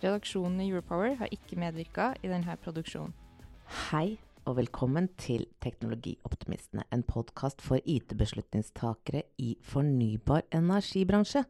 Redaksjonen 0.00 0.62
i 0.64 0.70
Europower 0.70 1.12
har 1.20 1.28
ikke 1.28 1.58
medvirka 1.60 2.14
i 2.24 2.28
denne 2.30 2.54
produksjonen. 2.64 3.12
Hei 3.90 4.16
og 4.48 4.54
velkommen 4.56 5.10
til 5.20 5.42
Teknologioptimistene, 5.60 6.86
en 6.88 7.02
podkast 7.04 7.60
for 7.60 7.84
IT-beslutningstakere 7.84 9.20
i 9.44 9.50
fornybar 9.60 10.46
energibransje. 10.56 11.42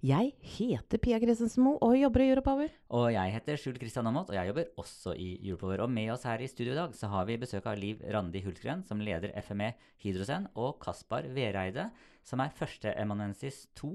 Jeg 0.00 0.32
heter 0.40 1.02
Pia 1.04 1.18
Christensen 1.20 1.66
Moe 1.66 1.76
og 1.84 1.98
jobber 1.98 2.24
i 2.24 2.30
Europower. 2.30 2.72
Og 2.96 3.10
jeg 3.12 3.34
heter 3.34 3.60
Skjul 3.60 3.76
Kristian 3.82 4.08
Aamodt, 4.08 4.32
og 4.32 4.38
jeg 4.38 4.54
jobber 4.54 4.80
også 4.80 5.12
i 5.12 5.28
Europower. 5.42 5.82
Og 5.84 5.92
med 5.92 6.14
oss 6.14 6.24
her 6.24 6.40
i 6.40 6.48
studio 6.48 6.72
i 6.72 6.78
dag 6.80 6.96
så 6.96 7.12
har 7.12 7.28
vi 7.28 7.36
besøk 7.42 7.68
av 7.68 7.76
Liv 7.76 8.00
Randi 8.08 8.40
Hultgren, 8.46 8.86
som 8.88 9.04
leder 9.04 9.36
FME 9.44 9.74
Hydrosen, 10.00 10.48
og 10.56 10.80
Kaspar 10.80 11.28
Vereide, 11.36 11.90
som 12.24 12.40
er 12.40 12.56
førsteemanuensis 12.56 13.66
2 13.76 13.92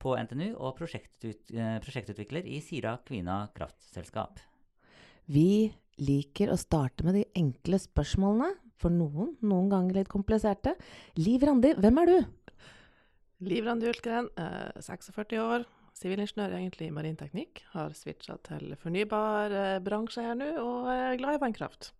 på 0.00 0.14
NTNU 0.16 0.54
og 0.56 0.76
prosjektut, 0.78 1.50
eh, 1.54 1.78
prosjektutvikler 1.84 2.46
i 2.46 2.60
Sira 2.64 2.98
Kvina 3.04 3.48
kraftselskap. 3.54 4.40
Vi 5.26 5.72
liker 5.98 6.52
å 6.52 6.58
starte 6.58 7.04
med 7.04 7.18
de 7.18 7.24
enkle 7.36 7.80
spørsmålene, 7.82 8.54
for 8.78 8.94
noen 8.94 9.34
noen 9.42 9.70
ganger 9.72 9.98
litt 9.98 10.10
kompliserte. 10.12 10.76
Liv 11.18 11.42
Randi, 11.42 11.74
hvem 11.74 11.98
er 12.02 12.12
du? 12.12 12.18
Liv 13.48 13.66
Randi 13.66 13.90
eh, 13.90 14.80
46 14.80 15.38
år, 15.42 15.66
sivilingeniør 15.98 16.56
egentlig 16.58 16.88
i 16.88 16.94
marinteknikk. 16.94 17.64
Har 17.74 17.94
switcha 17.98 18.38
til 18.46 18.76
fornybar 18.78 19.54
eh, 19.54 19.78
bransje 19.82 20.22
her 20.22 20.38
nå, 20.38 20.52
og 20.62 20.90
er 20.94 21.18
glad 21.18 21.38
i 21.38 21.42
vannkraft. 21.42 21.92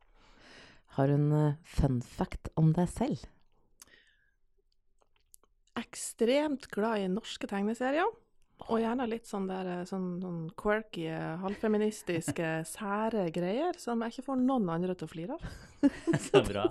Har 0.98 1.10
hun 1.14 1.32
eh, 1.34 1.58
fun 1.62 2.00
fact 2.02 2.50
om 2.58 2.72
deg 2.76 2.88
selv? 2.90 3.26
Ekstremt 5.78 6.66
glad 6.72 7.04
i 7.04 7.10
norske 7.12 7.48
tegneserier. 7.50 8.08
Og 8.66 8.80
gjerne 8.82 9.06
litt 9.06 9.28
sånn 9.28 9.46
der 9.46 9.68
eh, 9.70 9.84
sånn, 9.86 10.06
sånn 10.22 10.40
quirky, 10.58 11.06
eh, 11.12 11.36
halvfeministiske, 11.44 12.48
sære 12.74 13.28
greier 13.34 13.78
som 13.78 14.02
jeg 14.02 14.16
ikke 14.16 14.26
får 14.32 14.40
noen 14.42 14.72
andre 14.74 14.96
til 14.98 15.06
å 15.06 15.12
flire 15.12 15.36
av. 15.38 15.46
Så 16.26 16.42
bra. 16.46 16.66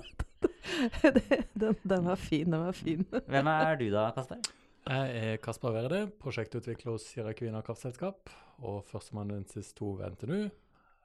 den, 1.63 1.79
den 1.81 2.07
var 2.09 2.19
fin, 2.19 2.51
den 2.51 2.65
var 2.67 2.75
fin. 2.75 3.07
Hvem 3.07 3.51
er 3.53 3.79
du 3.79 3.87
da, 3.93 4.09
Kasper? 4.15 4.43
Jeg 4.87 5.15
er 5.31 5.39
Kasper 5.43 5.73
Verde, 5.75 6.03
prosjektutvikler 6.21 6.93
hos 6.93 7.07
Sierra 7.07 7.33
Kvina 7.35 7.63
kraftselskap 7.65 8.31
og 8.63 8.85
førsteamanuensis 8.87 9.73
2 9.75 9.89
ved 9.99 10.13
NTNU. 10.15 10.37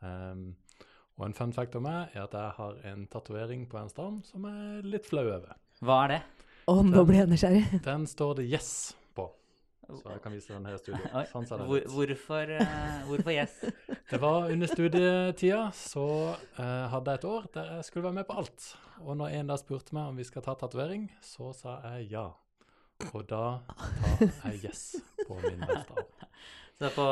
Um, 0.02 0.44
og 1.18 1.26
en 1.28 1.34
fun 1.36 1.54
fact 1.54 1.74
om 1.78 1.84
meg 1.86 2.14
er 2.14 2.24
at 2.24 2.36
jeg 2.36 2.54
har 2.58 2.78
en 2.92 3.02
tatovering 3.10 3.66
på 3.70 3.78
en 3.78 3.90
arm 4.02 4.22
som 4.26 4.46
jeg 4.48 4.78
er 4.78 4.88
litt 4.94 5.08
flau 5.10 5.24
over. 5.24 5.58
Hva 5.82 5.98
er 6.04 6.14
det? 6.14 6.20
Å, 6.70 6.74
nå 6.86 7.02
ble 7.08 7.16
jeg 7.18 7.30
nysgjerrig. 7.30 7.62
Den 7.82 8.04
står 8.06 8.36
det 8.38 8.44
'yes' 8.46 8.94
på, 9.16 9.24
så 9.88 10.12
jeg 10.12 10.20
kan 10.22 10.32
vise 10.32 10.52
den 10.52 10.66
her 10.68 10.76
i 10.76 10.78
studio. 10.78 11.22
Sånn 11.32 11.46
ser 11.48 11.58
den 11.58 11.66
hvor, 11.66 11.80
ut. 11.82 11.90
hvorfor, 11.90 12.52
eh, 12.54 13.00
hvorfor 13.08 13.34
yes? 13.34 13.56
Det 14.12 14.20
var 14.22 14.46
under 14.52 14.70
studietida, 14.70 15.62
så 15.74 16.06
uh, 16.58 16.84
hadde 16.92 17.10
jeg 17.10 17.22
et 17.22 17.26
år 17.32 17.48
der 17.54 17.74
jeg 17.76 17.88
skulle 17.88 18.04
være 18.04 18.20
med 18.20 18.28
på 18.28 18.38
alt. 18.38 18.68
Og 19.02 19.16
når 19.18 19.34
en 19.40 19.50
da 19.50 19.58
spurte 19.58 19.96
meg 19.96 20.12
om 20.12 20.22
vi 20.22 20.28
skal 20.28 20.46
ta 20.46 20.54
tatovering, 20.54 21.10
så 21.20 21.50
sa 21.56 21.80
jeg 21.96 22.12
ja. 22.12 22.28
Og 23.10 23.24
da 23.26 23.58
tar 23.66 24.52
jeg 24.52 24.68
yes 24.68 24.84
på 25.26 25.40
min 25.42 25.66
venstre 25.66 25.98
arm. 25.98 26.28
Så 26.80 26.88
på, 26.96 27.04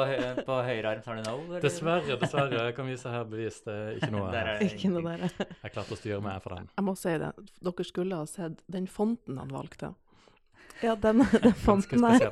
på 0.47 0.59
høyre 0.67 0.91
arm 0.91 1.03
tar 1.05 1.21
du 1.21 1.23
no? 1.27 1.35
eller? 1.47 1.63
Dessverre, 1.63 2.17
dessverre. 2.19 2.63
Jeg 2.71 2.77
kan 2.77 2.89
vise 2.91 3.13
her 3.13 3.27
bevis. 3.29 3.61
Det 3.67 3.75
er 3.75 3.99
ikke 4.01 4.13
noe 4.15 4.31
Der 4.35 4.53
er 4.55 4.61
her. 4.61 4.69
Ikke 4.69 4.93
noe 4.93 5.03
der. 5.07 5.27
Jeg 5.63 5.75
klarte 5.75 5.97
å 5.97 5.99
styre 6.01 6.21
meg 6.25 6.39
for 6.45 6.57
den. 6.57 6.71
Jeg 6.77 6.87
må 6.89 6.95
si 6.99 7.17
det, 7.23 7.33
dere 7.69 7.89
skulle 7.89 8.23
ha 8.23 8.31
sett 8.31 8.63
den 8.73 8.89
fonten 8.91 9.39
han 9.39 9.53
valgte. 9.55 9.93
Ja, 10.81 10.97
den, 10.97 11.25
den 11.45 11.55
fonten 11.55 12.03
der. 12.03 12.29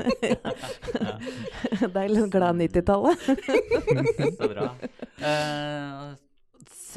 Det 1.85 2.01
er 2.01 2.09
litt 2.09 2.31
glad 2.33 2.63
90-tallet. 2.63 3.29
Så 4.39 4.49
bra. 4.49 4.73
Eh, 5.19 6.17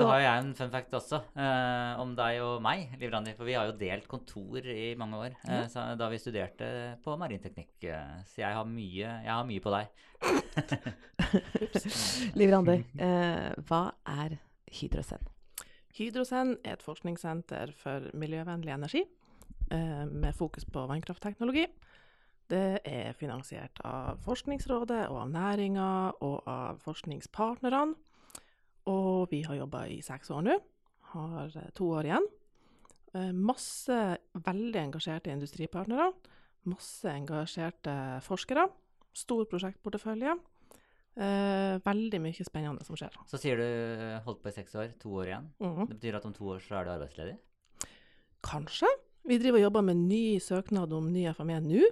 så 0.01 0.07
har 0.09 0.19
jeg 0.23 0.41
en 0.41 0.51
fun 0.57 0.72
fact 0.73 0.94
også, 0.97 1.17
eh, 1.39 1.91
om 2.01 2.09
deg 2.17 2.34
og 2.44 2.56
meg, 2.66 2.79
Liv 3.01 3.12
Randi. 3.13 3.34
For 3.38 3.45
vi 3.47 3.56
har 3.57 3.66
jo 3.69 3.78
delt 3.79 4.07
kontor 4.12 4.59
i 4.66 4.94
mange 5.00 5.16
år 5.19 5.31
eh, 5.47 5.66
så, 5.72 5.79
da 6.00 6.06
vi 6.12 6.17
studerte 6.22 6.67
på 7.03 7.12
marinteknikk. 7.22 7.73
eh, 7.85 8.16
så 8.28 8.35
jeg 8.44 8.53
har 8.57 8.66
mye, 8.67 9.07
jeg 9.25 9.31
har 9.31 9.45
mye 9.47 9.63
på 9.63 9.72
deg. 9.75 9.85
Liv 12.39 12.50
Randi, 12.53 12.78
eh, 13.01 13.51
hva 13.69 13.84
er 14.09 14.29
Hydrocen? 14.72 15.23
Hydrocen 15.97 16.56
er 16.63 16.73
et 16.78 16.85
forskningssenter 16.85 17.73
for 17.75 18.00
miljøvennlig 18.18 18.72
energi, 18.73 19.03
eh, 19.72 20.06
med 20.07 20.33
fokus 20.35 20.66
på 20.66 20.85
vannkraftteknologi. 20.88 21.68
Det 22.51 22.81
er 22.83 23.13
finansiert 23.16 23.79
av 23.88 24.18
Forskningsrådet 24.25 25.06
og 25.07 25.22
av 25.22 25.29
næringa 25.31 25.85
og 26.19 26.41
av 26.51 26.81
forskningspartnerne. 26.83 27.94
Og 28.91 29.31
vi 29.31 29.41
har 29.47 29.57
jobba 29.62 29.85
i 29.91 30.02
seks 30.06 30.31
år 30.35 30.46
nå, 30.50 30.59
har 31.16 31.57
eh, 31.63 31.72
to 31.78 31.90
år 31.96 32.09
igjen. 32.09 32.28
Eh, 33.16 33.31
Masse 33.35 33.97
veldig 34.35 34.81
engasjerte 34.85 35.34
industripartnere, 35.34 36.12
masse 36.72 37.09
engasjerte 37.09 37.94
forskere, 38.25 38.68
stor 39.18 39.47
prosjektportefølje. 39.51 40.38
Eh, 41.19 41.75
veldig 41.84 42.19
mye 42.24 42.46
spennende 42.47 42.85
som 42.88 42.96
skjer. 42.96 43.18
Så 43.28 43.40
sier 43.41 43.59
du 43.59 43.66
eh, 43.68 44.19
holdt 44.24 44.40
på 44.44 44.51
i 44.51 44.56
seks 44.56 44.77
år, 44.80 44.94
to 45.01 45.12
år 45.19 45.31
igjen. 45.33 45.50
Mhm. 45.60 45.88
Det 45.89 45.98
betyr 45.98 46.19
at 46.21 46.27
om 46.30 46.36
to 46.36 46.54
år 46.54 46.62
så 46.63 46.80
er 46.80 46.88
du 46.88 46.94
arbeidsledig? 46.94 47.36
Kanskje. 48.48 48.88
Vi 49.27 49.38
driver 49.38 49.60
og 49.60 49.65
jobber 49.68 49.83
med 49.86 50.00
ny 50.07 50.39
søknad 50.42 50.94
om 50.98 51.12
ny 51.13 51.27
FME 51.36 51.60
nå. 51.62 51.83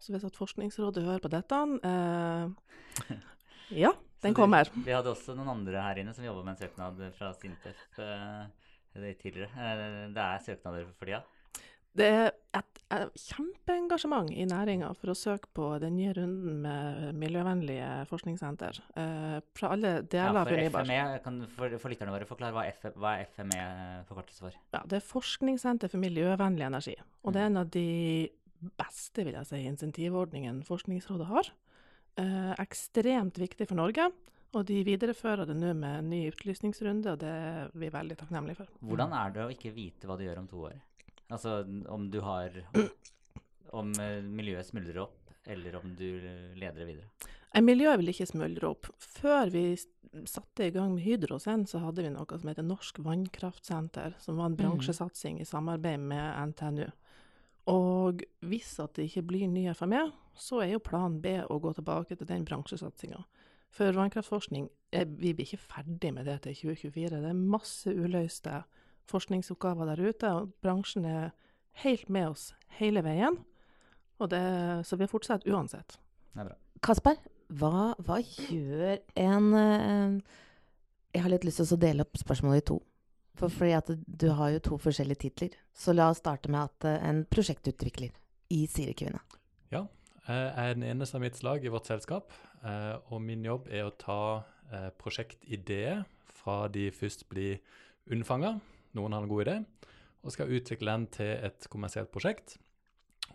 Så 0.00 0.12
hvis 0.12 0.24
at 0.26 0.36
Forskningsrådet 0.36 1.04
hører 1.04 1.22
på 1.24 1.30
dette 1.32 1.60
eh, 1.84 3.12
Ja, 3.84 3.92
den 4.26 4.36
kom 4.36 4.56
her. 4.56 4.70
Vi 4.74 4.94
hadde 4.94 5.12
også 5.12 5.36
noen 5.38 5.54
andre 5.54 5.84
her 5.88 6.02
inne 6.02 6.14
som 6.16 6.26
jobba 6.26 6.44
med 6.44 6.56
en 6.56 6.60
søknad 6.64 7.00
fra 7.18 7.32
Sintef 7.38 8.00
eh, 8.02 9.14
tidligere. 9.22 9.50
Eh, 9.54 9.96
det 10.14 10.26
er 10.26 10.44
søknader 10.50 10.86
for 10.92 11.08
tida. 11.08 11.24
Det 11.96 12.06
er 12.12 12.26
et, 12.58 12.80
et 12.92 13.22
kjempeengasjement 13.30 14.28
i 14.34 14.44
næringa 14.48 14.90
for 14.98 15.12
å 15.12 15.16
søke 15.16 15.48
på 15.56 15.68
den 15.80 15.96
nye 15.96 16.12
runden 16.16 16.58
med 16.64 17.16
miljøvennlige 17.16 17.88
forskningssenter. 18.10 18.80
Eh, 19.00 19.36
fra 19.56 19.70
alle 19.72 19.92
deler 20.04 20.42
av 20.42 20.42
for 20.42 20.52
fornybar. 20.52 20.88
FME, 20.88 21.20
kan, 21.24 21.38
for, 21.56 21.76
for 21.80 21.92
lytterne 21.92 22.12
våre, 22.12 22.28
forklare 22.28 22.56
hva, 22.56 22.66
F, 22.68 22.88
hva 23.00 23.14
er 23.16 23.30
FME 23.32 23.62
forkortelse 24.10 24.44
for? 24.44 24.58
Ja, 24.76 24.82
det 24.84 25.00
er 25.00 25.06
Forskningssenter 25.08 25.92
for 25.92 26.02
miljøvennlig 26.02 26.68
energi. 26.68 26.98
Og 27.24 27.36
det 27.36 27.42
er 27.42 27.48
en 27.50 27.62
av 27.62 27.72
de 27.72 27.86
beste 28.76 29.24
vil 29.24 29.36
jeg 29.38 29.48
si, 29.48 29.62
insentivordningene 29.70 30.66
Forskningsrådet 30.68 31.30
har. 31.32 31.52
Eh, 32.16 32.52
ekstremt 32.62 33.38
viktig 33.38 33.68
for 33.68 33.76
Norge. 33.76 34.08
Og 34.56 34.64
de 34.64 34.78
viderefører 34.86 35.44
det 35.48 35.56
nå 35.58 35.74
med 35.76 35.98
en 35.98 36.06
ny 36.08 36.22
utlysningsrunde, 36.30 37.12
og 37.12 37.20
det 37.20 37.28
er 37.28 37.72
vi 37.76 37.90
veldig 37.92 38.16
takknemlige 38.16 38.62
for. 38.62 38.70
Hvordan 38.88 39.12
er 39.18 39.34
det 39.34 39.42
å 39.44 39.52
ikke 39.52 39.74
vite 39.74 40.08
hva 40.08 40.16
du 40.16 40.24
gjør 40.24 40.40
om 40.40 40.48
to 40.48 40.62
år? 40.70 40.78
Altså 41.26 41.58
om 41.90 42.06
du 42.10 42.20
har 42.22 42.54
Om 43.76 43.90
eh, 44.00 44.22
miljøet 44.22 44.68
smuldrer 44.68 45.02
opp, 45.02 45.32
eller 45.44 45.74
om 45.76 45.90
du 45.98 46.06
leder 46.56 46.78
det 46.78 46.86
videre? 46.86 47.32
Miljøet 47.60 47.98
vil 48.00 48.12
ikke 48.12 48.28
smuldre 48.30 48.68
opp. 48.70 48.88
Før 49.02 49.50
vi 49.52 49.64
satte 50.24 50.68
i 50.68 50.72
gang 50.72 50.94
med 50.94 51.02
Hydrosen, 51.04 51.66
så 51.68 51.80
hadde 51.82 52.04
vi 52.04 52.12
noe 52.14 52.38
som 52.38 52.48
heter 52.48 52.64
Norsk 52.64 53.00
vannkraftsenter, 53.04 54.14
som 54.22 54.38
var 54.38 54.50
en 54.50 54.56
bransjesatsing 54.56 55.40
i 55.42 55.48
samarbeid 55.48 56.00
med 56.00 56.52
NTNU. 56.52 56.86
Og 57.72 58.22
hvis 58.46 58.70
at 58.80 58.94
det 58.96 59.08
ikke 59.10 59.26
blir 59.32 59.50
ny 59.50 59.66
FME, 59.74 60.06
så 60.38 60.62
er 60.62 60.74
jo 60.74 60.84
plan 60.84 61.20
B 61.22 61.38
å 61.42 61.58
gå 61.62 61.72
tilbake 61.76 62.16
til 62.16 62.28
den 62.28 62.44
bransjesatsinga. 62.48 63.22
For 63.74 63.92
vannkraftforskning, 63.96 64.68
er, 64.94 65.04
vi 65.04 65.34
blir 65.36 65.44
ikke 65.44 65.60
ferdig 65.60 66.12
med 66.14 66.28
det 66.28 66.38
til 66.46 66.54
2024. 66.70 67.20
Det 67.20 67.30
er 67.30 67.36
masse 67.56 67.92
uløste 67.92 68.62
forskningsoppgaver 69.10 69.90
der 69.90 70.02
ute, 70.08 70.32
og 70.32 70.54
bransjen 70.64 71.04
er 71.04 71.30
helt 71.82 72.08
med 72.08 72.30
oss 72.32 72.50
hele 72.78 73.02
veien. 73.04 73.38
Og 74.16 74.30
det, 74.32 74.42
så 74.88 74.96
vi 74.96 75.08
fortsetter 75.10 75.52
uansett. 75.52 75.98
Det 76.32 76.44
er 76.44 76.50
bra. 76.50 76.58
Kasper, 76.86 77.20
hva, 77.56 77.92
hva 78.04 78.18
gjør 78.20 78.98
en 79.22 79.46
eh, 79.56 80.34
Jeg 81.14 81.24
har 81.24 81.32
litt 81.32 81.46
lyst 81.46 81.62
til 81.62 81.76
å 81.76 81.80
dele 81.80 82.04
opp 82.04 82.18
spørsmålet 82.20 82.62
i 82.62 82.66
to. 82.72 82.78
For 83.36 83.52
fordi 83.52 83.74
at 83.76 83.90
du 83.92 84.30
har 84.32 84.54
jo 84.54 84.64
to 84.64 84.78
forskjellige 84.80 85.26
titler. 85.26 85.56
Så 85.76 85.92
la 85.92 86.08
oss 86.12 86.22
starte 86.22 86.52
med 86.52 86.64
at 86.64 86.88
eh, 86.88 87.08
en 87.10 87.24
prosjektutvikler 87.28 88.12
i 88.56 88.64
Siri 88.70 88.96
Kvinne. 88.96 89.20
Jeg 90.26 90.46
er 90.58 90.72
den 90.74 90.82
eneste 90.82 91.20
av 91.20 91.22
mitt 91.22 91.36
slag 91.38 91.62
i 91.62 91.70
vårt 91.70 91.86
selskap, 91.86 92.32
eh, 92.66 92.94
og 93.14 93.20
min 93.22 93.44
jobb 93.46 93.68
er 93.70 93.86
å 93.86 93.94
ta 93.94 94.42
eh, 94.74 94.88
prosjektideer 94.98 96.00
fra 96.34 96.64
de 96.72 96.88
først 96.90 97.28
blir 97.30 97.60
unnfanga, 98.10 98.56
noen 98.98 99.14
har 99.14 99.22
en 99.22 99.30
god 99.30 99.44
idé, 99.44 99.54
og 100.26 100.34
skal 100.34 100.50
utvikle 100.50 100.96
den 100.96 101.06
til 101.14 101.30
et 101.46 101.68
kommersielt 101.70 102.10
prosjekt, 102.10 102.56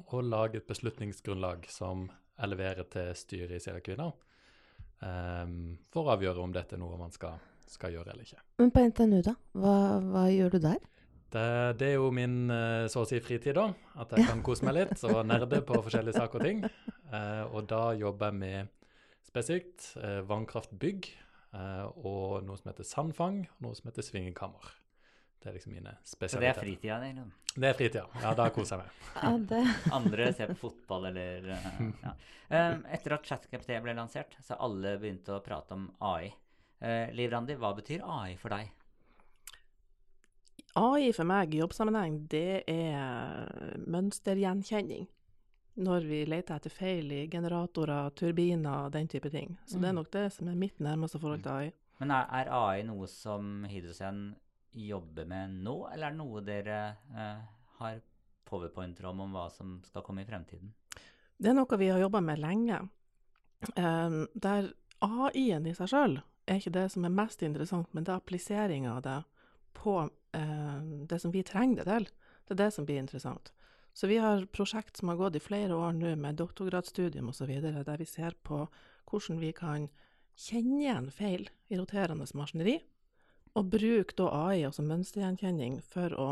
og 0.09 0.27
lage 0.27 0.59
et 0.59 0.67
beslutningsgrunnlag 0.67 1.63
som 1.71 2.09
jeg 2.09 2.51
leverer 2.51 2.87
til 2.91 3.15
styret 3.15 3.55
i 3.55 3.63
Sierra 3.63 3.79
Kvinner, 3.85 4.11
eh, 4.99 5.47
for 5.95 6.03
å 6.03 6.17
avgjøre 6.17 6.43
om 6.43 6.51
dette 6.51 6.75
er 6.75 6.83
noe 6.83 6.99
man 6.99 7.15
skal, 7.15 7.39
skal 7.71 7.95
gjøre 7.95 8.11
eller 8.11 8.27
ikke. 8.27 8.43
Men 8.59 8.75
på 8.75 8.83
NTNU, 8.91 9.21
da? 9.31 9.39
Hva, 9.55 9.77
hva 10.11 10.27
gjør 10.27 10.57
du 10.57 10.63
der? 10.67 10.83
Det, 11.31 11.47
det 11.79 11.93
er 11.93 11.95
jo 11.95 12.09
min 12.11 12.51
eh, 12.51 12.85
så 12.91 13.05
å 13.05 13.07
si 13.07 13.21
fritid, 13.23 13.55
da. 13.55 13.69
At 14.03 14.11
jeg 14.15 14.27
kan 14.27 14.43
kose 14.43 14.67
meg 14.67 14.75
litt 14.75 15.03
og 15.07 15.21
nerde 15.29 15.61
på 15.63 15.79
forskjellige 15.79 16.19
saker 16.19 16.41
og 16.41 16.47
ting. 16.47 16.63
Eh, 17.11 17.43
og 17.47 17.69
da 17.71 17.91
jobber 17.95 18.33
jeg 18.33 18.39
med 18.41 18.71
spesifikt 19.27 19.93
eh, 20.01 20.19
vannkraftbygg 20.27 21.07
eh, 21.55 21.87
og 22.03 22.43
noe 22.43 22.59
som 22.59 22.73
heter 22.73 22.87
sandfang, 22.87 23.45
og 23.47 23.67
noe 23.67 23.77
som 23.79 23.87
heter 23.87 24.05
svingekammer. 24.05 24.73
Det 25.41 25.49
er 25.49 25.55
liksom 25.57 25.73
mine 25.73 25.95
spesialiteter. 26.05 26.35
Så 26.35 26.41
det 26.43 26.49
er 26.51 26.59
fritida 26.61 26.97
di? 27.01 27.13
liksom. 27.15 27.31
Det 27.55 27.69
er 27.69 27.79
fritida. 27.79 28.03
Ja, 28.21 28.33
da 28.37 28.49
koser 28.53 28.77
jeg 28.77 28.83
meg. 28.83 29.07
Ja, 29.23 29.31
det. 29.51 29.61
Andre 29.97 30.27
ser 30.37 30.51
på 30.51 30.59
fotball 30.67 31.09
eller 31.09 31.47
eh, 31.55 31.79
ja. 32.03 32.13
Um, 32.51 32.83
Etter 32.91 33.15
at 33.15 33.25
ChatGPT 33.31 33.73
ble 33.81 33.95
lansert, 33.97 34.35
så 34.43 34.59
alle 34.59 34.97
begynt 35.01 35.31
å 35.31 35.39
prate 35.43 35.79
om 35.79 35.87
AI. 36.11 36.29
Uh, 36.83 37.07
Liv 37.15 37.31
Randi, 37.31 37.55
hva 37.57 37.71
betyr 37.77 38.03
AI 38.03 38.35
for 38.41 38.53
deg? 38.53 38.69
AI 40.79 41.11
for 41.15 41.27
meg 41.27 41.55
i 41.55 41.59
jobbsammenheng, 41.59 42.21
det 42.31 42.63
er 42.71 43.75
mønstergjenkjenning. 43.91 45.07
Når 45.81 46.05
vi 46.07 46.21
leter 46.27 46.59
etter 46.59 46.73
feil 46.73 47.11
i 47.15 47.25
generatorer, 47.31 48.11
turbiner, 48.15 48.89
den 48.91 49.07
type 49.11 49.31
ting. 49.31 49.55
Så 49.65 49.79
det 49.79 49.89
er 49.89 49.95
nok 49.95 50.11
det 50.13 50.27
som 50.35 50.49
er 50.51 50.59
mitt 50.59 50.79
nærmeste 50.83 51.19
forhold 51.19 51.43
til 51.43 51.51
AI. 51.51 51.71
Men 52.01 52.11
er, 52.15 52.27
er 52.41 52.51
AI 52.55 52.83
noe 52.87 53.07
som 53.07 53.65
Hydrogen 53.69 54.33
jobber 54.71 55.27
med 55.27 55.59
nå, 55.63 55.75
eller 55.91 56.07
er 56.07 56.15
det 56.15 56.19
noe 56.19 56.43
dere 56.45 56.79
eh, 57.15 57.43
har 57.79 58.01
powerpointer 58.47 59.07
om 59.09 59.23
om 59.25 59.35
hva 59.35 59.47
som 59.51 59.79
skal 59.87 60.03
komme 60.05 60.23
i 60.23 60.27
fremtiden? 60.27 60.73
Det 61.41 61.51
er 61.51 61.57
noe 61.57 61.79
vi 61.79 61.91
har 61.91 62.01
jobba 62.01 62.21
med 62.23 62.39
lenge. 62.39 62.81
Um, 63.75 64.25
der 64.33 64.71
AI-en 65.01 65.67
i 65.69 65.75
seg 65.77 65.91
sjøl 65.91 66.19
er 66.49 66.59
ikke 66.59 66.73
det 66.73 66.87
som 66.93 67.05
er 67.05 67.13
mest 67.13 67.43
interessant, 67.45 67.91
men 67.93 68.05
det 68.05 68.13
er 68.13 68.21
appliseringa 68.21 68.95
av 68.95 69.03
det 69.05 69.19
på 69.77 70.09
eh, 70.37 70.77
det 71.09 71.19
som 71.21 71.33
vi 71.33 71.43
trenger 71.47 71.83
det 71.83 71.89
til. 71.89 72.07
Det 72.47 72.55
er 72.55 72.63
det 72.65 72.71
som 72.75 72.87
blir 72.87 73.01
interessant. 73.01 73.51
Så 73.93 74.07
vi 74.07 74.17
har 74.23 74.45
prosjekt 74.55 74.97
som 74.97 75.11
har 75.11 75.19
gått 75.19 75.35
i 75.35 75.43
flere 75.43 75.75
år 75.75 75.93
nå 75.97 76.13
med 76.19 76.39
doktorgradsstudium 76.39 77.29
osv., 77.31 77.51
der 77.61 77.99
vi 77.99 78.07
ser 78.07 78.37
på 78.43 78.63
hvordan 79.09 79.41
vi 79.41 79.51
kan 79.55 79.89
kjenne 80.39 80.79
igjen 80.79 81.09
feil 81.11 81.49
i 81.67 81.79
roterende 81.79 82.27
maskineri, 82.37 82.79
og 83.51 83.67
bruke 83.73 84.15
da 84.15 84.29
AI, 84.31 84.63
altså 84.63 84.83
mønstergjenkjenning, 84.87 85.81
for 85.83 86.15
å 86.15 86.29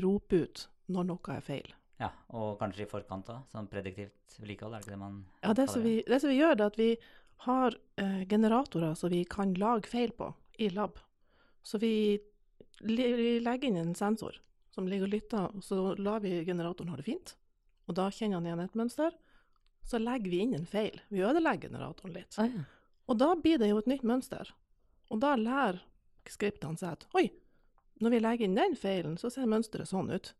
rope 0.00 0.44
ut 0.46 0.68
når 0.88 1.10
noe 1.10 1.34
er 1.36 1.44
feil. 1.44 1.74
Ja, 2.00 2.10
Og 2.34 2.56
kanskje 2.58 2.84
i 2.84 2.90
forkant 2.90 3.28
òg, 3.30 3.44
sånn 3.52 3.68
prediktivt 3.70 4.38
vedlikehold? 4.40 4.74
Er 4.74 4.80
det 4.80 4.86
ikke 4.88 4.94
det 4.96 5.02
man 5.02 5.20
Ja, 5.44 5.52
det 5.54 5.68
som, 5.70 5.84
vi, 5.84 5.98
det 6.08 6.20
som 6.20 6.32
vi 6.32 6.40
gjør, 6.40 6.56
er 6.56 6.66
at 6.66 6.78
vi 6.80 6.88
har 7.44 7.76
eh, 8.00 8.22
generatorer 8.28 8.96
som 8.98 9.12
vi 9.12 9.22
kan 9.28 9.54
lage 9.60 9.90
feil 9.92 10.14
på 10.16 10.32
i 10.58 10.70
lab. 10.74 10.98
Så 11.62 11.78
vi, 11.78 12.18
vi 12.80 13.40
legger 13.40 13.68
inn 13.68 13.80
en 13.80 13.94
sensor 13.94 14.40
som 14.74 14.88
ligger 14.88 15.06
og 15.06 15.14
lytter, 15.14 15.50
og 15.54 15.62
så 15.64 15.94
lar 16.00 16.22
vi 16.24 16.40
generatoren 16.44 16.90
ha 16.90 16.98
det 16.98 17.06
fint. 17.06 17.36
Og 17.86 17.96
da 17.98 18.08
kjenner 18.10 18.40
han 18.40 18.48
igjen 18.48 18.64
et 18.64 18.78
mønster. 18.78 19.16
Så 19.84 20.00
legger 20.00 20.32
vi 20.32 20.40
inn 20.42 20.54
en 20.56 20.66
feil. 20.66 20.96
Vi 21.12 21.22
ødelegger 21.22 21.68
generatoren 21.68 22.14
litt. 22.16 22.38
Ah, 22.40 22.48
ja. 22.48 22.64
Og 23.06 23.18
da 23.20 23.34
blir 23.36 23.60
det 23.60 23.68
jo 23.68 23.78
et 23.82 23.90
nytt 23.90 24.06
mønster. 24.08 24.50
Og 25.12 25.20
da 25.22 25.34
lærer 25.36 25.82
skriptene 26.30 26.80
seg 26.80 26.96
at 26.96 27.04
oi, 27.14 27.28
når 28.00 28.14
vi 28.14 28.22
legger 28.24 28.48
inn 28.48 28.58
den 28.58 28.74
feilen, 28.80 29.18
så 29.20 29.30
ser 29.30 29.50
mønsteret 29.50 29.90
sånn 29.90 30.10
ut. 30.10 30.32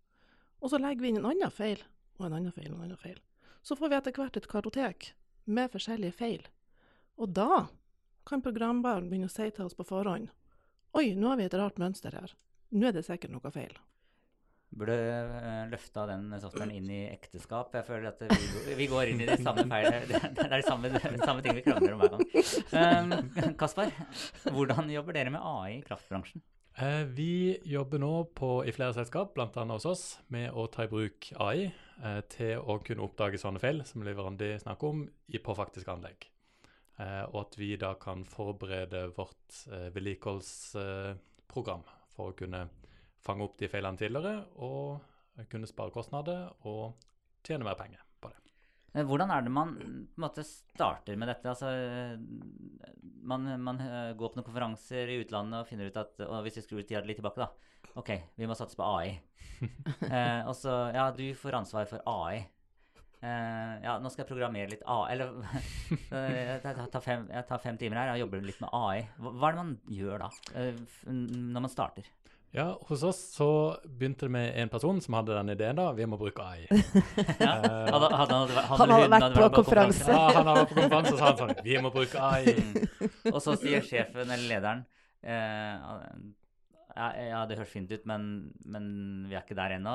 Og 0.65 0.73
så 0.73 0.81
legger 0.81 1.05
vi 1.05 1.13
inn 1.13 1.21
en 1.21 1.29
annen 1.31 1.53
feil, 1.53 1.83
og 2.19 2.27
en 2.27 2.39
annen 2.41 2.55
feil, 2.57 2.73
og 2.73 2.79
en 2.79 2.89
annen 2.89 3.01
feil. 3.01 3.21
Så 3.65 3.77
får 3.79 3.93
vi 3.93 3.99
etter 4.01 4.17
hvert 4.17 4.39
et 4.41 4.49
kartotek 4.51 5.13
med 5.45 5.71
forskjellige 5.73 6.17
feil. 6.17 6.49
Og 7.21 7.31
da 7.37 7.67
kan 8.27 8.43
programbaren 8.43 9.11
begynne 9.11 9.29
å 9.29 9.33
si 9.33 9.47
til 9.53 9.69
oss 9.69 9.77
på 9.77 9.87
forhånd 9.87 10.33
Oi, 10.95 11.11
nå 11.19 11.33
har 11.33 11.41
vi 11.41 11.49
et 11.49 11.59
rart 11.59 11.81
mønster 11.83 12.15
her. 12.15 12.33
Nå 12.75 12.89
er 12.89 12.95
det 12.95 13.05
sikkert 13.07 13.35
noe 13.35 13.53
feil. 13.55 13.75
Burde 14.75 14.95
uh, 14.95 15.67
løfta 15.71 16.05
den 16.11 16.33
softwaren 16.43 16.73
inn 16.75 16.89
i 16.91 17.01
ekteskap. 17.13 17.75
Jeg 17.79 17.87
føler 17.87 18.11
at 18.11 18.23
vi, 18.27 18.75
vi 18.79 18.89
går 18.91 19.13
inn 19.13 19.23
i 19.23 19.29
de 19.29 19.37
samme 19.43 19.67
feil. 19.71 19.91
Det, 20.11 20.21
det 20.39 20.49
er 20.49 20.57
de 20.57 20.65
samme, 20.67 20.91
samme 21.23 21.45
ting 21.45 21.59
vi 21.59 21.63
krangler 21.67 21.95
om 21.95 22.03
hver 22.03 22.17
gang. 22.17 22.27
Um, 22.75 23.55
Kaspar, 23.61 23.95
hvordan 24.49 24.91
jobber 24.91 25.19
dere 25.19 25.35
med 25.35 25.43
AI 25.43 25.79
i 25.79 25.85
kraftbransjen? 25.87 26.43
Eh, 26.75 27.05
vi 27.07 27.59
jobber 27.71 28.03
nå 28.03 28.13
på, 28.35 28.65
i 28.67 28.73
flere 28.75 28.95
selskap, 28.97 29.35
bl.a. 29.37 29.65
hos 29.71 29.87
oss, 29.87 30.05
med 30.35 30.51
å 30.51 30.67
ta 30.67 30.87
i 30.87 30.91
bruk 30.91 31.29
AI 31.39 31.69
eh, 31.69 32.21
til 32.33 32.59
å 32.59 32.81
kunne 32.83 33.07
oppdage 33.07 33.39
sånne 33.39 33.63
feil 33.63 33.85
som 33.87 34.03
Liv 34.03 34.19
Randi 34.19 34.57
snakker 34.59 34.91
om, 34.91 35.05
i, 35.31 35.39
på 35.39 35.55
faktiske 35.55 35.95
anlegg. 35.95 36.27
Eh, 37.03 37.25
og 37.33 37.41
at 37.41 37.57
vi 37.59 37.73
da 37.81 37.95
kan 37.99 38.25
forberede 38.29 39.09
vårt 39.17 39.67
eh, 39.73 39.89
vedlikeholdsprogram 39.95 41.83
for 42.15 42.31
å 42.31 42.37
kunne 42.39 42.69
fange 43.25 43.43
opp 43.47 43.59
de 43.59 43.69
feilene 43.73 43.99
tidligere 43.99 44.45
og 44.63 45.01
kunne 45.51 45.67
spare 45.67 45.91
kostnader 45.91 46.47
og 46.71 46.95
tjene 47.43 47.67
mer 47.67 47.75
penger 47.79 48.03
på 48.23 48.31
det. 48.31 48.39
Hvordan 49.09 49.33
er 49.35 49.43
det 49.43 49.51
man 49.51 49.75
måte 50.23 50.45
starter 50.47 51.19
med 51.19 51.33
dette? 51.33 51.51
Altså, 51.51 51.73
man, 53.27 53.49
man 53.59 53.81
eh, 53.83 54.15
går 54.15 54.31
på 54.31 54.39
noen 54.39 54.47
konferanser 54.47 55.11
i 55.11 55.19
utlandet 55.25 55.65
og 55.65 55.71
finner 55.71 55.91
ut 55.91 55.99
at 55.99 56.21
og 56.29 56.43
Hvis 56.47 56.61
vi 56.61 56.67
skrur 56.69 56.85
tida 56.85 57.03
litt 57.03 57.19
tilbake, 57.19 57.43
da. 57.43 57.51
OK, 57.99 58.11
vi 58.39 58.47
må 58.47 58.55
satse 58.59 58.79
på 58.79 58.87
AI. 58.87 59.17
eh, 60.15 60.43
og 60.47 60.55
så 60.59 60.73
Ja, 60.95 61.09
du 61.15 61.27
får 61.39 61.59
ansvar 61.59 61.91
for 61.91 62.07
AI. 62.07 62.45
Eh, 63.25 63.77
ja, 63.87 63.95
nå 64.03 64.11
skal 64.13 64.25
jeg 64.25 64.29
programmere 64.35 64.69
litt 64.75 64.83
AI. 64.85 65.15
Eller 65.15 65.31
eh, 66.19 66.59
jeg, 66.59 66.89
tar- 66.93 67.05
fem, 67.05 67.25
jeg 67.33 67.47
tar 67.49 67.63
fem 67.63 67.79
timer 67.81 68.03
her 68.03 68.13
og 68.17 68.21
jobber 68.27 68.45
litt 68.45 68.61
med 68.61 68.75
AI. 68.77 68.99
Hva, 69.17 69.33
hva 69.39 69.49
er 69.49 69.57
det 69.57 69.63
man 69.63 69.73
gjør 69.97 70.27
da? 70.27 70.29
uh, 70.59 70.85
når 71.09 71.65
man 71.65 71.73
starter? 71.73 72.11
Ja, 72.55 72.69
hos 72.87 73.01
oss 73.03 73.19
så 73.35 73.47
begynte 73.83 74.29
det 74.29 74.31
med 74.37 74.53
en 74.63 74.69
person 74.71 75.01
som 75.03 75.17
hadde 75.19 75.35
den 75.35 75.49
ideen 75.57 75.75
da, 75.81 75.89
vi 75.97 76.05
må 76.07 76.15
bruke 76.21 76.45
AI. 76.45 76.69
Ja, 76.71 77.55
hadde, 77.91 78.11
hadde, 78.15 78.15
han- 78.15 78.45
hadde, 78.45 78.61
Han 78.69 78.79
hadde 78.79 78.93
hadde 78.93 79.09
vært 79.11 79.25
hadde 79.25 79.49
på 79.49 79.63
konferanse. 79.65 80.07
Ja, 80.07 80.21
han 80.37 80.47
hadde 80.53 80.61
vært 80.61 80.71
på 80.71 80.77
konferanse 80.85 81.15
og 81.17 81.19
sa 81.19 81.31
han 81.33 81.41
sånn, 81.41 81.55
vi 81.67 81.81
må 81.83 81.91
bruke 81.97 82.29
AI. 82.29 82.55
Mm. 83.25 83.33
Og 83.33 83.39
så 83.41 83.55
sier 83.57 83.81
sjefen 83.85 84.29
eller 84.29 84.43
lederen 84.51 84.81
eh, 85.25 85.85
ja, 86.95 87.07
ja, 87.17 87.39
det 87.49 87.57
høres 87.57 87.73
fint 87.73 87.91
ut, 87.91 88.05
men, 88.07 88.27
men 88.69 88.85
vi 89.31 89.35
er 89.35 89.43
ikke 89.43 89.57
der 89.59 89.75
ennå. 89.79 89.95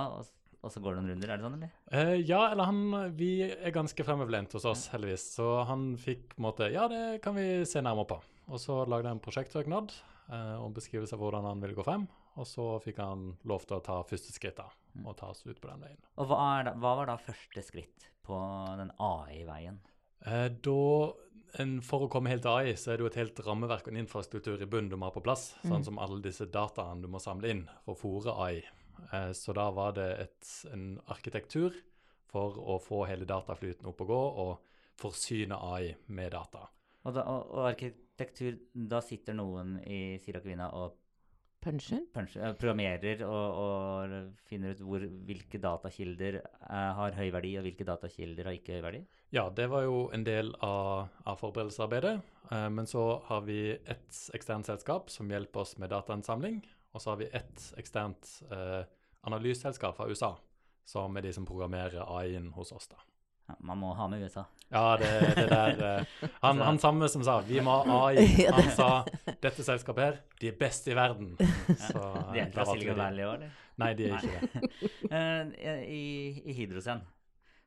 Og, 0.59 0.71
så 0.73 0.81
går 0.83 0.95
det 0.95 1.01
noen 1.01 1.13
runder, 1.13 1.31
er 1.31 1.39
det 1.39 1.45
sånn, 1.45 1.57
eller? 1.57 1.75
Eh, 1.95 2.15
ja, 2.27 2.41
eller 2.51 2.67
han 2.67 3.13
Vi 3.15 3.31
er 3.47 3.75
ganske 3.75 4.03
fremoverlent 4.03 4.55
hos 4.57 4.67
oss, 4.67 4.89
heldigvis. 4.93 5.29
Så 5.37 5.47
han 5.69 5.93
fikk 5.99 6.33
på 6.33 6.41
en 6.41 6.47
måte 6.49 6.67
Ja, 6.73 6.89
det 6.91 7.21
kan 7.23 7.37
vi 7.37 7.63
se 7.69 7.83
nærmere 7.85 8.09
på. 8.11 8.19
Og 8.49 8.59
så 8.59 8.81
lagde 8.83 9.07
jeg 9.07 9.17
en 9.17 9.23
prosjektsøknad 9.23 9.93
eh, 10.33 10.57
om 10.59 10.75
beskrivelse 10.75 11.15
av 11.15 11.23
hvordan 11.23 11.47
han 11.47 11.63
ville 11.63 11.77
gå 11.77 11.85
frem. 11.87 12.09
Og 12.39 12.47
så 12.47 12.65
fikk 12.83 12.99
han 13.03 13.31
lov 13.47 13.65
til 13.67 13.79
å 13.79 13.83
ta 13.85 14.01
første 14.07 14.35
skritt 14.35 14.59
da, 14.59 14.67
og 15.03 15.15
ta 15.19 15.31
oss 15.33 15.45
ut 15.45 15.59
på 15.59 15.69
den 15.69 15.81
veien. 15.83 15.99
Og 16.19 16.29
hva, 16.29 16.59
da, 16.67 16.75
hva 16.79 16.93
var 17.01 17.09
da 17.11 17.17
første 17.19 17.63
skritt 17.65 18.11
på 18.27 18.37
den 18.79 18.93
AI-veien? 19.03 19.79
Eh, 20.27 20.47
da 20.51 20.79
en, 21.57 21.79
for 21.85 22.05
å 22.05 22.09
komme 22.11 22.31
helt 22.31 22.43
til 22.45 22.51
AI, 22.51 22.75
så 22.77 22.91
er 22.91 22.99
det 22.99 23.05
jo 23.05 23.09
et 23.09 23.19
helt 23.19 23.39
rammeverk 23.45 23.87
og 23.87 23.93
en 23.93 24.01
infrastruktur 24.03 24.61
i 24.61 24.67
bunnen 24.69 24.91
du 24.91 24.97
må 24.99 25.09
ha 25.09 25.15
på 25.15 25.23
plass. 25.25 25.53
Sånn 25.65 25.85
som 25.87 25.99
alle 26.01 26.21
disse 26.23 26.45
dataene 26.49 27.05
du 27.05 27.09
må 27.11 27.21
samle 27.23 27.49
inn 27.53 27.63
for 27.85 27.95
å 27.95 27.99
fòre 27.99 28.35
AI. 28.45 28.59
Eh, 29.13 29.31
så 29.31 29.53
da 29.55 29.69
var 29.75 29.95
det 29.97 30.09
et, 30.25 30.53
en 30.73 30.91
arkitektur 31.11 31.75
for 32.29 32.59
å 32.61 32.77
få 32.83 33.03
hele 33.09 33.27
dataflyten 33.29 33.89
opp 33.89 34.03
og 34.05 34.11
gå, 34.11 34.23
og 34.45 34.79
forsyne 34.99 35.57
AI 35.57 35.93
med 36.13 36.33
data. 36.35 36.67
Og, 37.05 37.13
da, 37.15 37.23
og, 37.31 37.53
og 37.55 37.69
arkitektur 37.69 38.57
Da 38.73 38.99
sitter 38.99 39.37
noen 39.37 39.77
i 39.87 40.17
Sirakvina 40.19 40.73
og 40.75 40.97
Puncher? 41.63 42.05
puncher, 42.15 42.41
eh, 42.43 42.53
programmerer 42.55 43.23
og, 43.27 43.57
og 43.59 44.43
finner 44.47 44.75
ut 44.75 44.83
hvor, 44.83 45.03
hvilke 45.27 45.59
datakilder 45.59 46.37
eh, 46.39 46.91
har 46.99 47.15
høy 47.17 47.29
verdi, 47.35 47.53
og 47.59 47.65
hvilke 47.67 47.87
datakilder 47.87 48.47
har 48.47 48.55
ikke 48.55 48.77
høy 48.77 48.83
verdi? 48.85 49.01
Ja, 49.35 49.49
det 49.51 49.67
var 49.71 49.83
jo 49.83 50.05
en 50.15 50.23
del 50.27 50.53
av, 50.65 51.09
av 51.27 51.39
forberedelsesarbeidet. 51.41 52.15
Men 52.73 52.87
så 52.89 53.19
har 53.27 53.43
vi 53.45 53.59
et 53.77 54.21
eksternt 54.33 54.65
selskap 54.65 55.11
som 55.13 55.29
hjelper 55.29 55.61
oss 55.61 55.75
med 55.77 55.91
datainnsamling. 55.93 56.63
Og 56.93 57.01
så 57.01 57.11
har 57.11 57.19
vi 57.21 57.29
ett 57.33 57.73
eksternt 57.77 58.29
eh, 58.51 58.81
analyseselskap 59.29 59.97
fra 59.97 60.07
USA, 60.09 60.33
som 60.89 61.17
er 61.17 61.27
de 61.27 61.33
som 61.35 61.45
programmerer 61.45 62.01
AI-en 62.01 62.51
hos 62.55 62.71
oss. 62.73 62.87
da. 62.89 62.97
Ja, 63.49 63.55
man 63.65 63.77
må 63.81 63.91
ha 63.97 64.07
med 64.09 64.21
USA. 64.25 64.43
Ja, 64.69 64.97
det, 65.01 65.09
det 65.37 65.45
der 65.49 65.79
eh, 65.99 66.05
han, 66.45 66.61
han 66.61 66.79
samme 66.81 67.09
som 67.09 67.23
sa 67.25 67.39
'vi 67.41 67.61
må 67.65 67.79
ha 67.85 67.99
AI', 68.09 68.45
han 68.51 68.71
sa 68.75 68.89
'dette 69.41 69.63
selskapet 69.65 70.03
her, 70.03 70.19
de 70.41 70.47
er 70.51 70.57
best 70.59 70.87
i 70.87 70.93
verden'. 70.97 71.35
Så, 71.77 72.01
De 72.33 72.39
er 72.39 72.47
eh, 72.47 72.51
fra 72.53 72.61
der 72.61 72.65
var 72.65 72.73
Silicon 72.73 72.95
de. 72.95 73.01
Valley 73.01 73.25
òg, 73.25 73.33
eller? 73.39 73.55
Nei, 73.79 73.93
de 73.93 74.09
er 74.09 74.17
ikke 74.17 74.41
det. 74.41 74.89
Eh, 75.09 75.47
I, 75.89 76.03
I 76.45 76.53
Hydrosen 76.53 77.01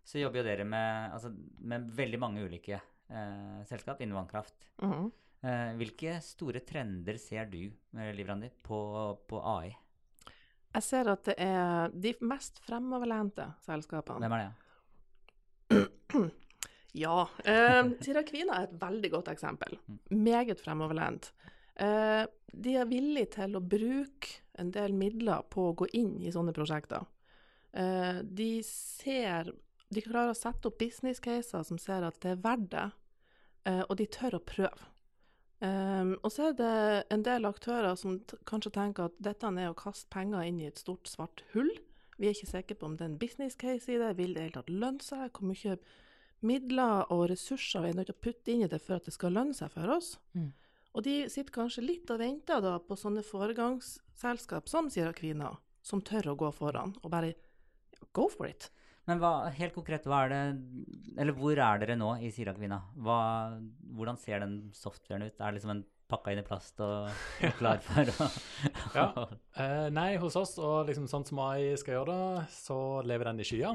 så 0.06 0.18
jobber 0.18 0.42
jo 0.42 0.44
dere 0.46 0.64
med, 0.66 1.12
altså, 1.14 1.30
med 1.58 1.90
veldig 1.96 2.18
mange 2.22 2.42
ulike 2.44 2.76
eh, 2.78 3.58
selskap 3.66 4.00
innen 4.00 4.14
vannkraft. 4.18 4.54
Mhm. 4.82 5.06
Eh, 5.06 5.18
hvilke 5.78 6.18
store 6.22 6.60
trender 6.66 7.18
ser 7.18 7.48
du, 7.50 7.64
eh, 7.98 8.12
Liv 8.14 8.28
Randi, 8.28 8.50
på, 8.62 8.78
på 9.26 9.40
AI? 9.56 9.72
Jeg 10.72 10.86
ser 10.86 11.10
at 11.12 11.24
det 11.28 11.34
er 11.42 11.92
de 11.92 12.14
mest 12.24 12.62
fremoverlente 12.64 13.48
selskapene. 13.66 14.22
Hvem 14.22 14.36
er 14.38 14.46
det? 14.46 14.52
Ja. 16.92 17.22
Eh, 17.48 17.86
Tirakvina 18.04 18.58
er 18.58 18.66
et 18.66 18.74
veldig 18.76 19.10
godt 19.14 19.30
eksempel. 19.32 19.78
Meget 20.12 20.60
fremoverlent. 20.60 21.30
Eh, 21.80 22.26
de 22.52 22.74
er 22.76 22.90
villige 22.90 23.30
til 23.38 23.56
å 23.56 23.62
bruke 23.64 24.42
en 24.60 24.72
del 24.74 24.92
midler 24.92 25.46
på 25.48 25.70
å 25.70 25.76
gå 25.80 25.88
inn 25.96 26.18
i 26.20 26.32
sånne 26.34 26.52
prosjekter. 26.52 27.06
Eh, 27.72 28.20
de 28.22 28.50
ser 28.68 29.54
De 29.92 30.00
klarer 30.00 30.32
å 30.32 30.36
sette 30.36 30.70
opp 30.70 30.78
business 30.80 31.18
caser 31.20 31.64
som 31.68 31.76
ser 31.76 32.04
at 32.06 32.16
det 32.24 32.30
er 32.30 32.38
verdt 32.40 32.70
det, 32.72 32.84
eh, 33.68 33.82
og 33.82 33.98
de 34.00 34.06
tør 34.08 34.38
å 34.38 34.40
prøve. 34.40 34.86
Um, 35.62 36.16
og 36.26 36.32
så 36.34 36.48
er 36.48 36.54
det 36.58 36.76
en 37.14 37.22
del 37.22 37.46
aktører 37.46 37.94
som 37.98 38.16
kanskje 38.50 38.72
tenker 38.74 39.06
at 39.06 39.18
dette 39.22 39.46
er 39.46 39.68
å 39.70 39.78
kaste 39.78 40.10
penger 40.10 40.48
inn 40.48 40.58
i 40.58 40.66
et 40.66 40.80
stort, 40.82 41.06
svart 41.06 41.44
hull. 41.52 41.70
Vi 42.18 42.26
er 42.26 42.34
ikke 42.34 42.50
sikre 42.50 42.78
på 42.78 42.88
om 42.88 42.96
det 42.98 43.06
er 43.06 43.12
en 43.12 43.20
business 43.20 43.54
case 43.58 43.92
i 43.92 44.00
det, 44.00 44.16
vil 44.18 44.34
det 44.34 44.40
i 44.40 44.40
det 44.40 44.48
hele 44.48 44.56
tatt 44.56 44.72
lønne 44.72 45.06
seg? 45.06 45.28
Hvor 45.30 45.46
mye 45.46 45.76
midler 46.42 47.12
og 47.14 47.28
ressurser 47.30 47.84
vi 47.84 47.92
er 47.92 48.00
nødt 48.00 48.10
til 48.10 48.18
å 48.18 48.24
putte 48.26 48.52
inn 48.52 48.66
i 48.66 48.70
det 48.72 48.82
for 48.82 48.98
at 48.98 49.06
det 49.06 49.14
skal 49.14 49.36
lønne 49.38 49.54
seg 49.54 49.70
for 49.74 49.94
oss? 49.94 50.16
Mm. 50.34 50.50
Og 50.92 51.06
de 51.06 51.16
sitter 51.32 51.54
kanskje 51.54 51.86
litt 51.86 52.10
og 52.12 52.20
venter 52.20 52.60
da 52.64 52.74
på 52.82 52.98
sånne 52.98 53.22
foregangsselskap 53.24 54.66
som 54.68 54.90
Sirakvina, 54.92 55.54
som 55.86 56.02
tør 56.04 56.32
å 56.34 56.38
gå 56.42 56.50
foran 56.58 56.96
og 57.00 57.10
bare 57.14 57.36
go 58.12 58.26
for 58.28 58.50
it. 58.50 58.68
Men 59.10 59.18
hva, 59.18 59.32
helt 59.56 59.74
konkret, 59.74 60.04
hva 60.06 60.20
er 60.24 60.30
det 60.30 60.42
Eller 61.18 61.34
hvor 61.34 61.58
er 61.58 61.80
dere 61.82 61.96
nå 61.98 62.12
i 62.22 62.30
Sirakvina? 62.34 62.78
Hvordan 62.94 64.20
ser 64.20 64.44
den 64.44 64.56
softwaren 64.76 65.26
ut? 65.26 65.34
Er 65.34 65.50
det 65.50 65.58
liksom 65.58 65.74
en 65.74 65.84
pakka 66.12 66.34
inn 66.34 66.42
i 66.42 66.46
plast 66.46 66.80
og, 66.84 67.08
og 67.08 67.56
klar 67.60 67.80
for 67.82 68.12
å 68.12 68.28
Ja. 68.98 69.06
Eh, 69.56 69.88
nei, 69.94 70.10
hos 70.20 70.36
oss, 70.36 70.58
og 70.60 70.86
liksom 70.90 71.08
sånn 71.10 71.24
som 71.28 71.40
AI 71.40 71.72
skal 71.80 71.98
gjøre 71.98 72.12
det, 72.12 72.46
så 72.52 72.78
lever 73.08 73.30
den 73.30 73.40
i 73.40 73.46
skya. 73.48 73.72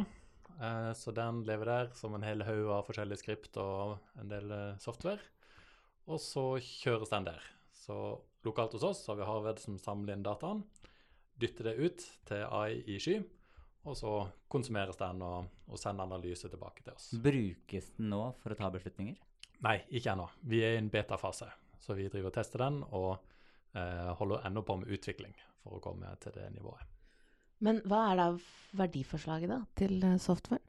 Eh, 0.58 0.92
så 0.98 1.14
den 1.18 1.42
lever 1.48 1.72
der 1.72 1.90
som 1.98 2.14
en 2.14 2.26
hel 2.26 2.46
haug 2.46 2.70
av 2.76 2.86
forskjellige 2.88 3.24
skript 3.24 3.58
og 3.62 3.98
en 4.22 4.30
del 4.32 4.54
eh, 4.54 4.78
software. 4.84 5.22
Og 6.08 6.22
så 6.24 6.46
kjøres 6.62 7.12
den 7.12 7.28
der. 7.28 7.42
Så 7.76 7.98
lokalt 8.46 8.78
hos 8.78 8.86
oss 8.86 9.02
har 9.10 9.18
vi 9.20 9.28
Harved 9.28 9.60
som 9.64 9.82
samler 9.82 10.16
inn 10.16 10.26
dataen, 10.26 10.64
dytter 11.42 11.72
det 11.72 11.76
ut 11.82 12.06
til 12.30 12.46
AI 12.46 12.80
i 12.90 13.02
sky, 13.02 13.20
og 13.88 13.96
så 13.98 14.12
konsumeres 14.52 15.00
den 15.00 15.22
og, 15.26 15.48
og 15.72 15.80
sender 15.80 16.08
analyse 16.08 16.50
tilbake 16.52 16.84
til 16.84 16.94
oss. 16.94 17.10
Brukes 17.24 17.94
den 17.98 18.12
nå 18.12 18.22
for 18.44 18.54
å 18.54 18.60
ta 18.60 18.70
beslutninger? 18.74 19.18
Nei, 19.66 19.80
ikke 19.90 20.14
ennå. 20.14 20.28
Vi 20.46 20.62
er 20.66 20.76
i 20.76 20.82
en 20.82 20.92
beta-fase. 20.94 21.50
så 21.80 21.96
vi 21.96 22.10
driver 22.12 22.30
og 22.30 22.36
tester 22.36 22.62
den 22.66 22.82
og 22.92 23.12
eh, 23.78 24.12
holder 24.20 24.46
ennå 24.48 24.64
på 24.68 24.76
med 24.82 24.92
utvikling 24.92 25.34
for 25.64 25.78
å 25.78 25.84
komme 25.84 26.12
til 26.22 26.36
det 26.36 26.50
nivået. 26.56 26.84
Men 27.64 27.80
hva 27.90 28.04
er 28.12 28.20
da 28.20 28.28
verdiforslaget 28.78 29.50
da, 29.50 29.62
til 29.80 30.04
eh, 30.04 30.18
software? 30.22 30.62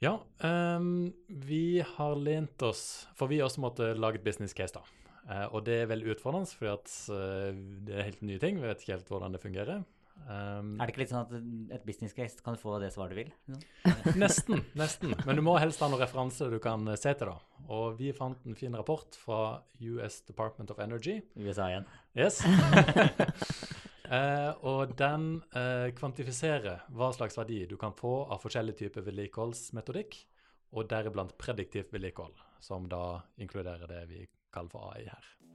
Ja, 0.00 0.14
um, 0.40 1.12
vi 1.28 1.82
har 1.84 2.14
lent 2.16 2.62
oss 2.64 3.04
For 3.18 3.28
vi 3.28 3.42
også 3.44 3.60
måtte 3.60 3.90
lage 3.92 4.16
et 4.16 4.24
business 4.24 4.56
case, 4.56 4.72
da. 4.72 4.80
Uh, 5.28 5.46
og 5.52 5.66
det 5.66 5.82
er 5.82 5.90
veldig 5.90 6.14
utfordrende, 6.14 6.48
for 6.56 6.72
at 6.72 6.94
eh, 7.12 7.58
det 7.84 7.94
er 7.94 8.06
helt 8.08 8.22
nye 8.24 8.40
ting. 8.40 8.56
Vi 8.62 8.66
vet 8.66 8.80
ikke 8.80 8.96
helt 8.96 9.12
hvordan 9.12 9.36
det 9.36 9.42
fungerer. 9.42 9.82
Ehm, 10.28 10.74
Er 10.80 10.86
det 10.86 10.92
ikke 10.92 11.02
litt 11.02 11.12
sånn 11.12 11.24
at 11.24 11.76
et 11.76 11.86
business 11.86 12.14
case 12.16 12.42
kan 12.44 12.58
få 12.60 12.78
det 12.82 12.92
svaret 12.94 13.14
du 13.14 13.20
vil? 13.22 13.32
Sånn. 13.48 13.62
Nesten, 14.22 14.64
nesten. 14.78 15.14
Men 15.26 15.38
du 15.38 15.44
må 15.46 15.56
helst 15.62 15.82
ha 15.82 15.88
noen 15.90 16.02
referanse 16.02 16.50
du 16.52 16.58
kan 16.62 16.86
eh, 16.88 16.98
se 17.00 17.14
til, 17.18 17.32
da. 17.32 17.66
Og 17.70 17.98
vi 18.00 18.12
fant 18.16 18.46
en 18.46 18.58
fin 18.58 18.74
rapport 18.76 19.16
fra 19.20 19.60
US 19.80 20.20
Department 20.28 20.72
of 20.74 20.82
Energy. 20.82 21.20
USA 21.38 21.70
igjen. 21.70 21.88
Yes. 22.18 22.40
uh, 24.10 24.50
og 24.72 24.96
den 24.98 25.30
uh, 25.54 25.88
kvantifiserer 25.96 26.86
hva 26.94 27.12
slags 27.14 27.38
verdi 27.38 27.62
du 27.70 27.76
kan 27.80 27.94
få 27.96 28.24
av 28.26 28.42
forskjellige 28.42 28.84
typer 28.84 29.06
vedlikeholdsmetodikk, 29.06 30.18
og 30.70 30.86
deriblant 30.90 31.34
prediktivt 31.38 31.90
vedlikehold, 31.94 32.36
som 32.62 32.86
da 32.90 33.20
inkluderer 33.42 33.90
det 33.90 34.04
vi 34.10 34.24
kaller 34.54 34.70
for 34.70 34.92
AI 34.92 35.08
her. 35.10 35.30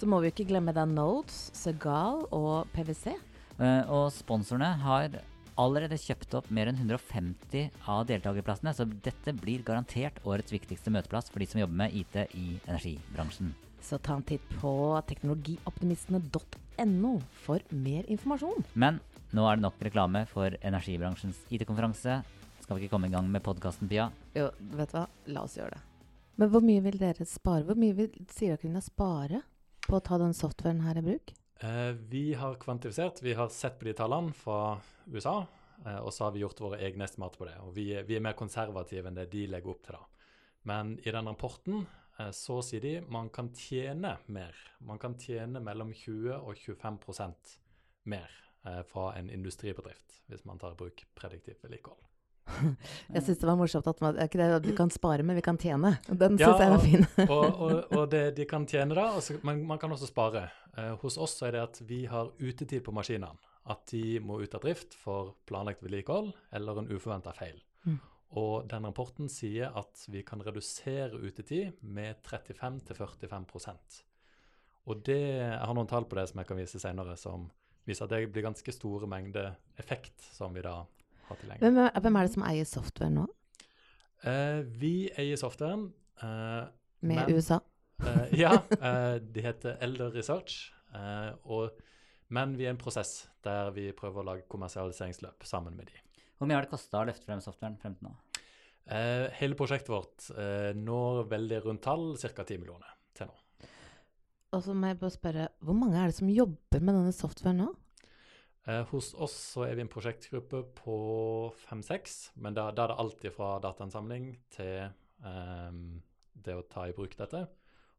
Så 0.00 0.06
må 0.08 0.16
vi 0.22 0.30
jo 0.30 0.32
ikke 0.32 0.46
glemme 0.48 0.72
da 0.72 0.86
Nodes, 0.88 1.50
Segal 1.52 2.22
og 2.32 2.70
PwC. 2.72 3.12
Uh, 3.60 3.84
Og 3.84 4.08
sponsorene 4.16 4.70
har 4.80 5.12
allerede 5.60 5.98
kjøpt 6.00 6.32
opp 6.38 6.46
mer 6.48 6.70
enn 6.70 6.78
150 6.80 7.68
av 7.84 8.06
deltakerplassene, 8.08 8.72
så 8.72 8.86
dette 8.88 9.34
blir 9.36 9.60
garantert 9.66 10.16
årets 10.24 10.54
viktigste 10.54 10.88
møteplass 10.94 11.28
for 11.28 11.44
de 11.44 11.48
som 11.50 11.60
jobber 11.60 11.76
med 11.82 11.92
IT 12.00 12.16
i 12.32 12.56
energibransjen. 12.64 13.52
Så 13.84 14.00
ta 14.00 14.16
en 14.16 14.24
titt 14.24 14.40
på 14.62 14.72
teknologioptimistene.no 15.10 17.12
for 17.44 17.60
mer 17.68 18.08
informasjon. 18.08 18.64
Men 18.72 19.04
nå 19.36 19.44
er 19.44 19.60
det 19.60 19.66
nok 19.66 19.76
reklame 19.84 20.24
for 20.32 20.48
energibransjens 20.64 21.44
IT-konferanse. 21.52 22.24
Skal 22.64 22.72
vi 22.72 22.86
ikke 22.86 22.96
komme 22.96 23.12
i 23.12 23.16
gang 23.18 23.28
med 23.28 23.44
podkasten, 23.44 23.84
Pia? 23.92 24.08
Jo, 24.32 24.48
vet 24.80 24.96
du 24.96 24.98
hva, 25.02 25.04
la 25.28 25.44
oss 25.44 25.60
gjøre 25.60 25.76
det. 25.76 25.84
Men 26.40 26.48
hvor 26.48 26.64
mye 26.64 26.88
vil 26.88 26.96
dere 26.96 27.28
spare? 27.28 27.68
Hvor 27.68 27.76
mye 27.76 27.92
vil 28.00 28.08
Sirakuna 28.32 28.80
spare 28.80 29.44
på 29.90 29.98
å 29.98 30.04
ta 30.06 30.18
den 30.22 30.34
softwaren 30.36 30.84
her 30.84 30.98
i 31.00 31.04
bruk? 31.04 31.32
Eh, 31.66 31.92
vi 32.12 32.32
har 32.38 32.58
kvantifisert, 32.62 33.22
vi 33.22 33.34
har 33.34 33.50
sett 33.52 33.78
på 33.78 33.88
de 33.88 33.94
tallene 33.98 34.32
fra 34.36 34.78
USA, 35.10 35.46
eh, 35.84 35.98
og 35.98 36.12
så 36.14 36.26
har 36.26 36.36
vi 36.36 36.44
gjort 36.44 36.62
våre 36.62 36.78
egne 36.86 37.04
estimater 37.04 37.42
på 37.42 37.48
det. 37.48 37.56
Og 37.66 37.74
vi, 37.76 37.88
vi 38.06 38.16
er 38.16 38.24
mer 38.24 38.38
konservative 38.38 39.10
enn 39.10 39.18
det 39.18 39.26
de 39.32 39.46
legger 39.50 39.74
opp 39.74 39.82
til. 39.86 39.98
da. 39.98 40.28
Men 40.70 40.94
i 41.02 41.10
den 41.10 41.28
rapporten 41.28 41.82
eh, 42.18 42.30
så 42.36 42.60
sier 42.64 42.84
de 42.84 42.94
man 43.10 43.32
kan 43.34 43.50
tjene 43.56 44.14
mer. 44.30 44.62
Man 44.86 45.00
kan 45.02 45.18
tjene 45.18 45.62
mellom 45.64 45.92
20 45.92 46.38
og 46.38 46.54
25 46.56 47.34
mer 48.14 48.30
eh, 48.64 48.82
fra 48.86 49.10
en 49.18 49.30
industribedrift, 49.30 50.22
hvis 50.30 50.46
man 50.46 50.62
tar 50.62 50.76
i 50.76 50.80
bruk 50.84 51.04
prediktivt 51.18 51.66
vedlikehold. 51.66 52.09
Jeg 53.14 53.22
syns 53.26 53.40
det 53.42 53.48
var 53.48 53.58
morsomt 53.60 53.86
at 53.90 54.00
man, 54.04 54.18
ikke 54.24 54.38
det 54.40 54.48
du 54.64 54.70
vi 54.70 54.76
kan 54.78 54.90
spare, 54.94 55.22
men 55.26 55.36
vi 55.38 55.42
kan 55.44 55.58
tjene. 55.60 55.94
Den 56.08 56.38
Ja, 56.40 56.50
syns 56.50 56.60
jeg 56.64 56.70
var 56.74 56.84
fin. 56.84 57.06
og, 57.28 57.46
og, 57.60 57.92
og 57.96 58.04
det 58.12 58.24
de 58.36 58.46
kan 58.50 58.66
tjene 58.70 58.94
da, 58.98 59.08
Også, 59.18 59.38
men 59.46 59.64
man 59.66 59.78
kan 59.82 59.92
også 59.92 60.08
spare. 60.10 60.48
Eh, 60.76 60.92
hos 61.02 61.18
oss 61.18 61.38
så 61.40 61.48
er 61.48 61.56
det 61.56 61.62
at 61.64 61.80
vi 61.88 62.04
har 62.10 62.30
utetid 62.38 62.84
på 62.86 62.94
maskinene. 62.94 63.32
At 63.70 63.84
de 63.92 64.18
må 64.24 64.38
ut 64.40 64.54
av 64.56 64.62
drift 64.64 64.94
for 64.96 65.34
planlagt 65.46 65.82
vedlikehold 65.84 66.32
eller 66.56 66.78
en 66.80 66.88
uforventa 66.90 67.32
feil. 67.36 67.58
Mm. 67.86 67.98
Og 68.40 68.68
den 68.70 68.86
rapporten 68.86 69.28
sier 69.30 69.72
at 69.76 70.04
vi 70.08 70.22
kan 70.26 70.40
redusere 70.46 71.18
utetid 71.18 71.80
med 71.82 72.20
35-45% 72.22 74.02
Og 74.86 75.02
det, 75.06 75.18
jeg 75.18 75.58
har 75.60 75.74
noen 75.76 75.90
tall 75.90 76.06
på 76.08 76.16
det 76.18 76.28
som 76.30 76.40
jeg 76.40 76.48
kan 76.48 76.58
vise 76.60 76.80
senere, 76.82 77.16
som 77.20 77.48
viser 77.88 78.06
at 78.06 78.14
det 78.14 78.30
blir 78.32 78.46
ganske 78.46 78.72
store 78.74 79.08
mengder 79.10 79.52
effekt 79.80 80.22
som 80.34 80.54
vi 80.54 80.62
da 80.64 80.78
har 81.30 81.38
tilgjengelig. 81.40 81.62
Hvem, 81.64 81.78
er- 81.86 82.00
hvem 82.04 82.16
er 82.20 82.26
det 82.28 82.32
som 82.34 82.44
eier 82.50 82.68
software 82.68 83.10
nå? 83.14 83.26
Eh, 84.24 84.60
vi 84.82 84.92
eier 85.18 85.38
softwaren. 85.40 85.86
eh, 86.22 86.66
Med 87.02 87.16
Men- 87.22 87.30
USA? 87.36 87.60
Eh, 88.04 88.34
ja, 88.40 88.52
eh, 88.80 89.18
de 89.20 89.40
heter 89.44 89.78
Elder 89.80 90.10
Research. 90.12 90.72
eh, 90.94 91.32
og, 91.44 91.70
men 92.28 92.56
vi 92.58 92.64
er 92.64 92.70
i 92.70 92.74
en 92.74 92.78
prosess 92.80 93.28
der 93.44 93.70
vi 93.76 93.90
prøver 93.96 94.20
å 94.22 94.26
lage 94.26 94.48
kommersialiseringsløp 94.48 95.44
sammen 95.48 95.76
med 95.76 95.86
de. 95.88 95.98
Hvor 96.38 96.46
mye 96.48 96.56
har 96.56 96.62
det 96.66 96.70
kosta 96.72 97.00
å 97.02 97.06
løfte 97.08 97.26
frem 97.28 97.40
softwaren 97.44 97.78
frem 97.80 97.94
til 97.98 98.08
nå? 98.08 98.14
Eh, 98.90 99.28
hele 99.38 99.54
prosjektet 99.54 99.88
vårt 99.92 100.30
eh, 100.36 100.72
når 100.74 101.26
veldig 101.30 101.58
rundt 101.66 101.82
tall, 101.84 102.16
ca. 102.20 102.42
10 102.44 102.58
millioner 102.58 102.94
til 103.14 103.28
nå. 103.28 103.68
Og 104.52 104.62
så 104.64 104.74
må 104.74 104.88
jeg 104.90 104.98
bare 104.98 105.14
spørre, 105.14 105.48
hvor 105.62 105.76
mange 105.78 106.00
er 106.00 106.06
det 106.10 106.16
som 106.16 106.28
jobber 106.32 106.80
med 106.82 106.96
denne 106.96 107.12
softwaren 107.14 107.60
nå? 107.62 107.68
Eh, 108.68 108.82
hos 108.90 109.14
oss 109.14 109.32
så 109.54 109.64
er 109.66 109.74
vi 109.78 109.80
en 109.86 109.88
prosjektgruppe 109.88 110.62
på 110.76 110.96
fem-seks, 111.64 112.32
men 112.36 112.54
da, 112.54 112.68
da 112.76 112.84
er 112.84 112.92
det 112.92 112.98
alltid 113.00 113.32
fra 113.32 113.54
datainnsamling 113.64 114.26
til 114.52 114.90
um, 115.24 116.02
det 116.34 116.54
å 116.58 116.66
ta 116.68 116.84
i 116.88 116.92
bruk 116.96 117.16
dette. 117.16 117.46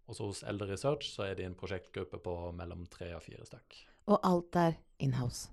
Og 0.08 0.16
så 0.18 0.28
hos 0.28 0.44
Elder 0.44 0.70
Research 0.70 1.08
så 1.10 1.26
er 1.30 1.36
det 1.40 1.46
en 1.48 1.56
prosjektgruppe 1.58 2.20
på 2.22 2.36
mellom 2.58 2.86
tre 2.94 3.14
og 3.18 3.24
fire 3.26 3.46
stykk. 3.48 3.80
Og 4.12 4.20
alt 4.28 4.56
er 4.60 4.78
inhouse? 5.02 5.50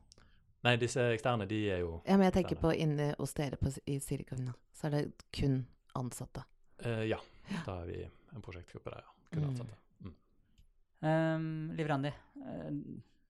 Nei, 0.67 0.75
disse 0.81 1.00
eksterne, 1.15 1.47
de 1.49 1.59
er 1.71 1.83
jo 1.85 2.00
Ja, 2.05 2.17
men 2.19 2.27
jeg 2.27 2.35
tenker 2.41 2.57
eksterne. 2.57 2.75
på 2.75 2.83
inne 2.83 3.11
hos 3.19 3.33
dere 3.38 3.57
på, 3.61 3.71
i 3.87 3.99
Sirikavina. 4.03 4.55
Så 4.75 4.88
er 4.88 4.97
det 4.97 5.05
kun 5.33 5.61
ansatte. 5.97 6.43
Uh, 6.85 7.05
ja, 7.09 7.19
da 7.67 7.81
er 7.83 7.87
vi 7.93 8.00
en 8.35 8.43
prosjektgruppe 8.45 8.91
der, 8.93 9.05
ja. 9.07 9.15
Kun 9.33 9.45
Mm. 9.45 9.49
ansatte. 9.53 9.77
Mm. 10.03 10.15
Um, 11.00 11.71
Liv 11.79 11.87
Randi, 11.87 12.09
eh, 12.09 12.71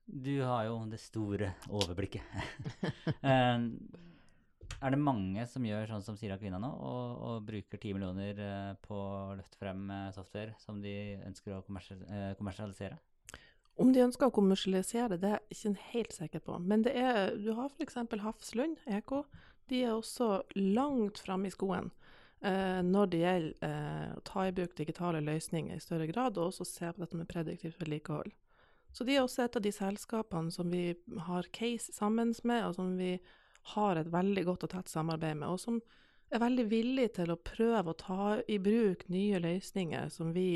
du 0.09 0.41
har 0.41 0.65
jo 0.65 0.79
det 0.89 1.01
store 1.03 1.53
overblikket. 1.69 2.23
um, 3.23 3.71
er 4.83 4.95
det 4.95 5.01
mange 5.03 5.45
som 5.51 5.67
gjør 5.67 5.91
sånn 5.91 6.05
som 6.07 6.17
Sira 6.17 6.39
Kvinna 6.41 6.61
nå, 6.63 6.71
og, 6.71 7.21
og 7.29 7.47
bruker 7.49 7.81
10 7.81 7.97
millioner 7.97 8.41
eh, 8.41 8.73
på 8.85 8.97
å 8.97 9.37
løfte 9.37 9.61
frem 9.61 9.89
eh, 9.91 10.09
software 10.17 10.55
som 10.63 10.81
de 10.83 10.95
ønsker 11.27 11.57
å 11.57 11.61
eh, 11.61 12.33
kommersialisere? 12.39 12.99
Om 13.79 13.93
de 13.95 14.03
ønsker 14.07 14.27
å 14.27 14.35
kommersialisere 14.35 15.19
det, 15.21 15.31
er 15.37 15.43
jeg 15.53 15.75
ikke 15.75 15.91
helt 15.93 16.17
sikker 16.17 16.43
på. 16.47 16.57
Men 16.59 16.83
det 16.87 16.97
er, 16.99 17.37
du 17.39 17.53
har 17.55 17.71
f.eks. 17.71 18.01
Hafslund, 18.25 18.81
EK. 18.91 19.21
De 19.71 19.85
er 19.85 19.95
også 19.95 20.41
langt 20.57 21.21
framme 21.23 21.51
i 21.51 21.55
skoen 21.55 21.93
eh, 22.41 22.81
når 22.83 23.13
det 23.13 23.23
gjelder 23.23 23.69
eh, 23.69 24.11
å 24.17 24.25
ta 24.27 24.49
i 24.49 24.55
bruk 24.57 24.75
digitale 24.79 25.23
løsninger 25.23 25.77
i 25.77 25.85
større 25.85 26.09
grad, 26.11 26.39
og 26.39 26.51
også 26.51 26.67
se 26.67 26.91
på 26.91 27.05
dette 27.05 27.21
med 27.21 27.31
prediktivt 27.31 27.79
vedlikehold. 27.83 28.35
Så 28.99 29.05
de 29.07 29.15
er 29.15 29.23
også 29.23 29.45
et 29.45 29.57
av 29.59 29.63
de 29.63 29.71
selskapene 29.71 30.51
som 30.51 30.73
vi 30.73 30.89
har 31.29 31.47
case 31.55 31.93
sammen 31.95 32.33
med, 32.43 32.65
og 32.67 32.75
som 32.75 32.97
vi 32.99 33.13
har 33.77 34.01
et 34.01 34.11
veldig 34.11 34.43
godt 34.49 34.65
og 34.67 34.73
tett 34.73 34.91
samarbeid 34.91 35.39
med, 35.39 35.53
og 35.53 35.61
som 35.63 35.79
er 36.35 36.43
veldig 36.43 36.65
villig 36.73 37.05
til 37.15 37.31
å 37.31 37.39
prøve 37.39 37.93
å 37.93 37.99
ta 38.01 38.25
i 38.51 38.59
bruk 38.59 39.05
nye 39.13 39.39
løsninger 39.45 40.11
som 40.11 40.33
vi 40.35 40.49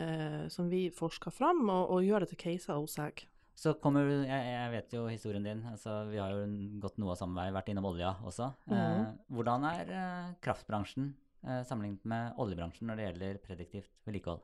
eh, 0.00 0.48
som 0.48 0.70
vi 0.72 0.86
forsker 0.90 1.30
fram, 1.34 1.60
og, 1.68 1.92
og 1.92 2.06
gjør 2.06 2.24
det 2.24 2.32
til 2.32 2.40
caser 2.40 2.80
hos 2.80 2.96
seg. 2.96 3.26
Så 3.54 3.76
kommer 3.78 4.08
du, 4.08 4.14
jeg, 4.26 4.46
jeg 4.50 4.70
vet 4.72 4.96
jo 4.96 5.04
historien 5.06 5.44
din, 5.46 5.60
altså 5.70 6.00
vi 6.08 6.18
har 6.18 6.32
jo 6.34 6.48
gått 6.82 6.96
noe 6.98 7.12
av 7.12 7.20
samme 7.20 7.36
vei, 7.38 7.52
vært 7.54 7.68
innom 7.70 7.86
olja 7.92 8.16
også. 8.26 8.48
Eh, 8.66 8.80
Mhm. 8.80 9.04
hvordan 9.36 9.68
er 9.70 9.92
eh, 10.00 10.32
kraftbransjen 10.42 11.12
eh, 11.44 11.60
sammenlignet 11.68 12.08
med 12.10 12.40
oljebransjen 12.42 12.88
når 12.88 12.96
det 12.96 13.06
gjelder 13.10 13.38
prediktivt 13.44 13.92
vedlikehold? 14.08 14.42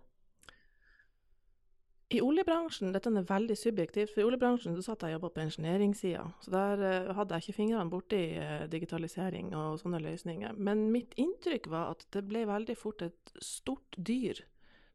I 2.10 2.18
oljebransjen, 2.26 2.90
dette 2.90 3.10
er 3.14 3.26
veldig 3.26 3.54
subjektivt, 3.54 4.10
for 4.10 4.22
i 4.22 4.26
oljebransjen 4.26 4.74
så 4.74 4.82
satt 4.82 5.04
jeg 5.06 5.14
og 5.14 5.20
jobba 5.20 5.28
på 5.36 5.44
ingeniøringssida, 5.44 6.24
så 6.42 6.52
der 6.54 6.80
uh, 6.82 7.10
hadde 7.14 7.36
jeg 7.36 7.44
ikke 7.44 7.58
fingrene 7.60 7.92
borti 7.92 8.22
uh, 8.34 8.64
digitalisering 8.72 9.52
og 9.54 9.78
sånne 9.78 10.00
løsninger. 10.02 10.58
Men 10.58 10.88
mitt 10.90 11.14
inntrykk 11.20 11.70
var 11.70 11.94
at 11.94 12.02
det 12.16 12.24
ble 12.26 12.42
veldig 12.50 12.74
fort 12.78 13.04
et 13.06 13.34
stort 13.38 13.94
dyr. 13.94 14.42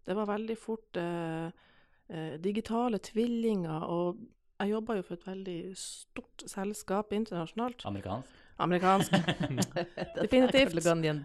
Det 0.06 0.18
var 0.18 0.28
veldig 0.30 0.58
fort 0.60 1.00
uh, 1.02 1.48
eh, 2.10 2.36
digitale 2.42 3.00
tvillinger, 3.02 3.86
og 3.90 4.20
jeg 4.60 4.72
jobba 4.72 4.98
jo 5.00 5.06
for 5.08 5.18
et 5.18 5.28
veldig 5.28 5.60
stort 5.80 6.44
selskap 6.48 7.14
internasjonalt. 7.16 7.86
Amerikansk? 7.90 8.42
Amerikansk. 8.64 9.12
Definitivt. 10.22 10.78
Ja. 10.86 11.16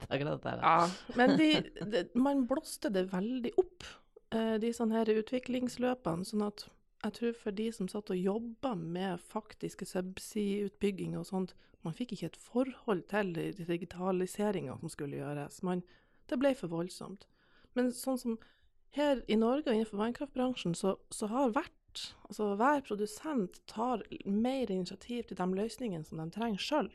Ja, 0.63 0.89
men 1.15 1.37
de, 1.39 1.51
de, 1.93 2.05
man 2.19 2.47
blåste 2.51 2.91
det 2.91 3.05
veldig 3.13 3.53
opp, 3.61 3.85
eh, 3.85 4.10
de 4.31 4.71
sånne 4.75 5.01
her 5.01 5.11
utviklingsløpene. 5.21 6.27
Sånn 6.27 6.45
at 6.47 6.67
jeg 7.01 7.17
tror 7.17 7.37
for 7.41 7.57
de 7.57 7.71
som 7.73 7.89
satt 7.89 8.13
og 8.13 8.21
jobba 8.21 8.75
med 8.77 9.23
faktiske 9.25 9.89
subsea-utbygging 9.89 11.17
og 11.19 11.27
sånt, 11.31 11.55
man 11.83 11.97
fikk 11.97 12.13
ikke 12.13 12.29
et 12.29 12.41
forhold 12.45 13.07
til 13.09 13.33
digitaliseringa 13.57 14.77
som 14.83 14.93
skulle 14.93 15.21
gjøres. 15.23 15.63
Man, 15.65 15.83
det 16.29 16.39
ble 16.39 16.53
for 16.59 16.73
voldsomt. 16.73 17.25
Men 17.75 17.93
sånn 17.97 18.21
som 18.21 18.39
her 18.97 19.23
i 19.31 19.39
Norge 19.39 19.71
og 19.71 19.77
innenfor 19.77 20.03
vannkraftbransjen, 20.03 20.75
så, 20.75 20.99
så 21.11 21.31
har 21.33 21.55
hvert 21.57 21.77
Altså 22.29 22.53
hver 22.55 22.85
produsent 22.87 23.57
tar 23.67 24.05
mer 24.23 24.71
initiativ 24.71 25.25
til 25.27 25.39
de 25.41 25.47
løsningene 25.59 26.07
som 26.07 26.21
de 26.23 26.29
trenger 26.31 26.63
sjøl. 26.63 26.91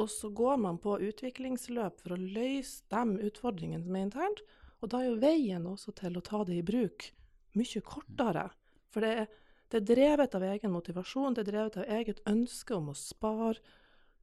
Og 0.00 0.08
så 0.08 0.30
går 0.32 0.56
man 0.56 0.78
på 0.80 0.94
utviklingsløp 1.04 2.00
for 2.00 2.14
å 2.16 2.20
løse 2.20 2.80
de 2.88 3.28
utfordringene 3.28 3.84
som 3.84 3.98
er 3.98 4.06
internt. 4.06 4.40
Og 4.80 4.88
da 4.92 5.02
er 5.02 5.10
jo 5.10 5.18
veien 5.20 5.66
også 5.68 5.92
til 5.98 6.16
å 6.16 6.22
ta 6.24 6.42
det 6.48 6.56
i 6.60 6.64
bruk 6.64 7.10
mye 7.58 7.82
kortere. 7.84 8.46
For 8.90 9.04
det 9.04 9.10
er, 9.22 9.30
det 9.70 9.80
er 9.80 9.88
drevet 9.90 10.34
av 10.38 10.44
egen 10.46 10.72
motivasjon, 10.74 11.34
det 11.36 11.44
er 11.44 11.50
drevet 11.52 11.78
av 11.82 11.92
eget 11.98 12.22
ønske 12.30 12.74
om 12.76 12.90
å 12.92 12.96
spare 12.96 13.58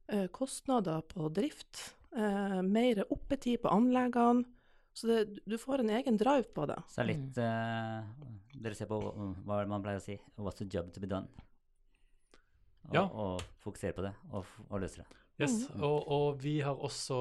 eh, 0.08 0.26
kostnader 0.34 1.04
på 1.08 1.28
drift, 1.32 1.94
eh, 2.16 2.60
mer 2.64 3.04
oppetid 3.08 3.62
på 3.62 3.72
anleggene. 3.72 4.44
Så 4.98 5.06
det, 5.06 5.18
du 5.46 5.54
får 5.60 5.84
en 5.84 5.92
egen 5.94 6.16
drive 6.18 6.48
på 6.56 6.64
det. 6.66 6.80
Så 6.90 6.98
det 6.98 7.04
er 7.04 7.10
litt 7.12 7.36
eh, 7.38 8.08
Dere 8.58 8.74
ser 8.74 8.88
på 8.90 8.96
hva 8.98 9.60
man 9.70 9.84
pleier 9.84 10.00
å 10.00 10.02
si 10.02 10.16
What's 10.40 10.58
the 10.58 10.66
job 10.66 10.88
to 10.90 10.98
be 10.98 11.06
done? 11.06 11.28
Og, 12.88 12.94
Ja. 12.96 13.04
og 13.04 13.42
fokusere 13.62 13.94
på 13.94 14.02
det, 14.02 14.14
og, 14.32 14.48
og 14.70 14.80
løse 14.82 15.04
det. 15.04 15.06
Yes, 15.38 15.68
og, 15.76 16.08
og 16.10 16.40
vi 16.42 16.56
har 16.64 16.74
også 16.74 17.18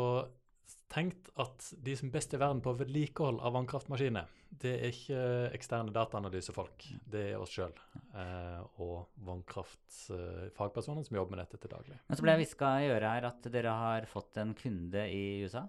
tenkt 0.91 1.29
at 1.41 1.69
de 1.83 1.95
som 1.99 2.11
best 2.11 2.33
i 2.33 2.39
verden 2.39 2.61
på 2.63 2.73
vedlikehold 2.79 3.39
av 3.43 3.55
vannkraftmaskiner, 3.57 4.29
det 4.47 4.73
er 4.77 4.93
ikke 4.93 5.23
eksterne 5.55 5.93
dataanalysefolk, 5.95 6.85
det 7.11 7.23
er 7.33 7.41
oss 7.41 7.51
sjøl 7.57 7.73
eh, 8.15 8.61
og 8.83 9.09
vannkraftfagpersoner 9.27 11.07
som 11.07 11.19
jobber 11.19 11.35
med 11.35 11.43
dette 11.43 11.59
til 11.61 11.73
daglig. 11.73 11.99
Men 12.07 12.19
så 12.19 12.25
ble 12.25 12.35
jeg 12.35 12.43
hviska 12.45 12.71
i 12.83 12.89
øret 12.93 13.09
her 13.11 13.29
at 13.31 13.49
dere 13.53 13.75
har 13.81 14.07
fått 14.11 14.39
en 14.41 14.55
kunde 14.57 15.03
i 15.11 15.25
USA. 15.43 15.67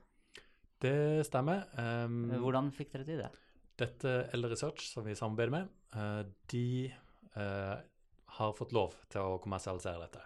Det 0.79 1.27
stemmer. 1.27 1.67
Um, 1.75 2.29
Hvordan 2.39 2.71
fikk 2.75 2.95
dere 2.95 3.07
til 3.09 3.23
det? 3.25 3.33
Dette 3.79 4.15
Elder 4.35 4.55
Research, 4.55 4.87
som 4.93 5.07
vi 5.07 5.17
samarbeider 5.19 5.55
med, 5.55 5.75
eh, 5.95 6.23
de 6.51 6.67
eh, 7.35 7.77
har 8.39 8.57
fått 8.57 8.75
lov 8.75 8.95
til 9.11 9.27
å 9.27 9.43
kommersialisere 9.43 10.07
dette. 10.07 10.23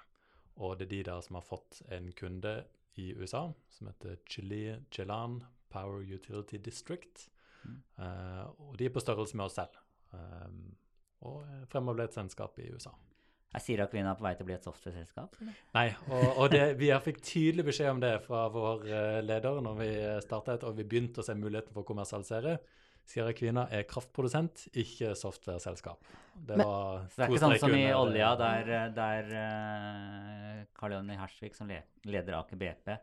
Og 0.60 0.76
det 0.76 0.86
er 0.86 0.92
de 0.92 1.02
der 1.08 1.24
som 1.24 1.38
har 1.38 1.44
fått 1.46 1.80
en 1.92 2.10
kunde 2.16 2.54
i 3.00 3.12
USA 3.16 3.46
som 3.72 3.88
heter 3.88 4.18
Chile, 4.28 4.82
Chelan 4.90 5.40
Power 5.72 6.02
Utility 6.02 6.60
District. 6.60 7.28
Mm. 7.64 7.78
Uh, 7.98 8.44
og 8.68 8.76
de 8.78 8.88
er 8.88 8.92
på 8.94 9.02
størrelse 9.02 9.36
med 9.38 9.46
oss 9.46 9.56
selv. 9.60 9.78
Um, 10.12 10.74
og 11.28 11.42
er 11.46 11.64
fremover 11.70 12.00
ble 12.00 12.10
et 12.10 12.18
selskap 12.18 12.58
i 12.60 12.68
USA. 12.74 12.92
Er 13.52 13.60
Sira 13.60 13.84
er 13.84 14.14
på 14.16 14.24
vei 14.24 14.32
til 14.32 14.46
å 14.46 14.48
bli 14.48 14.54
et 14.54 14.66
software-selskap? 14.66 15.34
Nei, 15.76 15.88
og, 16.08 16.28
og 16.40 16.46
det, 16.54 16.62
vi 16.80 16.88
har 16.88 17.02
fikk 17.04 17.20
tydelig 17.20 17.66
beskjed 17.66 17.90
om 17.90 18.00
det 18.00 18.14
fra 18.24 18.46
vår 18.52 18.86
eh, 18.88 19.18
leder 19.24 19.60
når 19.64 19.74
vi 19.76 19.90
startet 20.24 20.64
og 20.64 20.78
vi 20.78 20.86
begynte 20.88 21.20
å 21.20 21.26
se 21.26 21.36
muligheten 21.36 21.74
for 21.74 21.84
å 21.84 21.88
kommersialisere. 21.90 22.56
Sierra 23.08 23.32
Kvina 23.36 23.66
er 23.74 23.82
kraftprodusent, 23.88 24.68
ikke 24.78 25.12
softwareselskap. 25.18 26.04
Det 26.32 26.56
det 26.56 26.66
er 26.66 27.26
ikke 27.28 27.40
sånn 27.42 27.58
som 27.60 27.74
i 27.76 27.86
olja, 27.92 28.30
der, 28.40 28.70
der 28.96 29.32
uh, 29.36 30.62
Karl 30.78 30.94
Jonny 30.96 31.18
Hersvik, 31.20 31.56
som 31.58 31.68
leder 31.68 32.38
Aker 32.38 32.60
BP, 32.60 32.94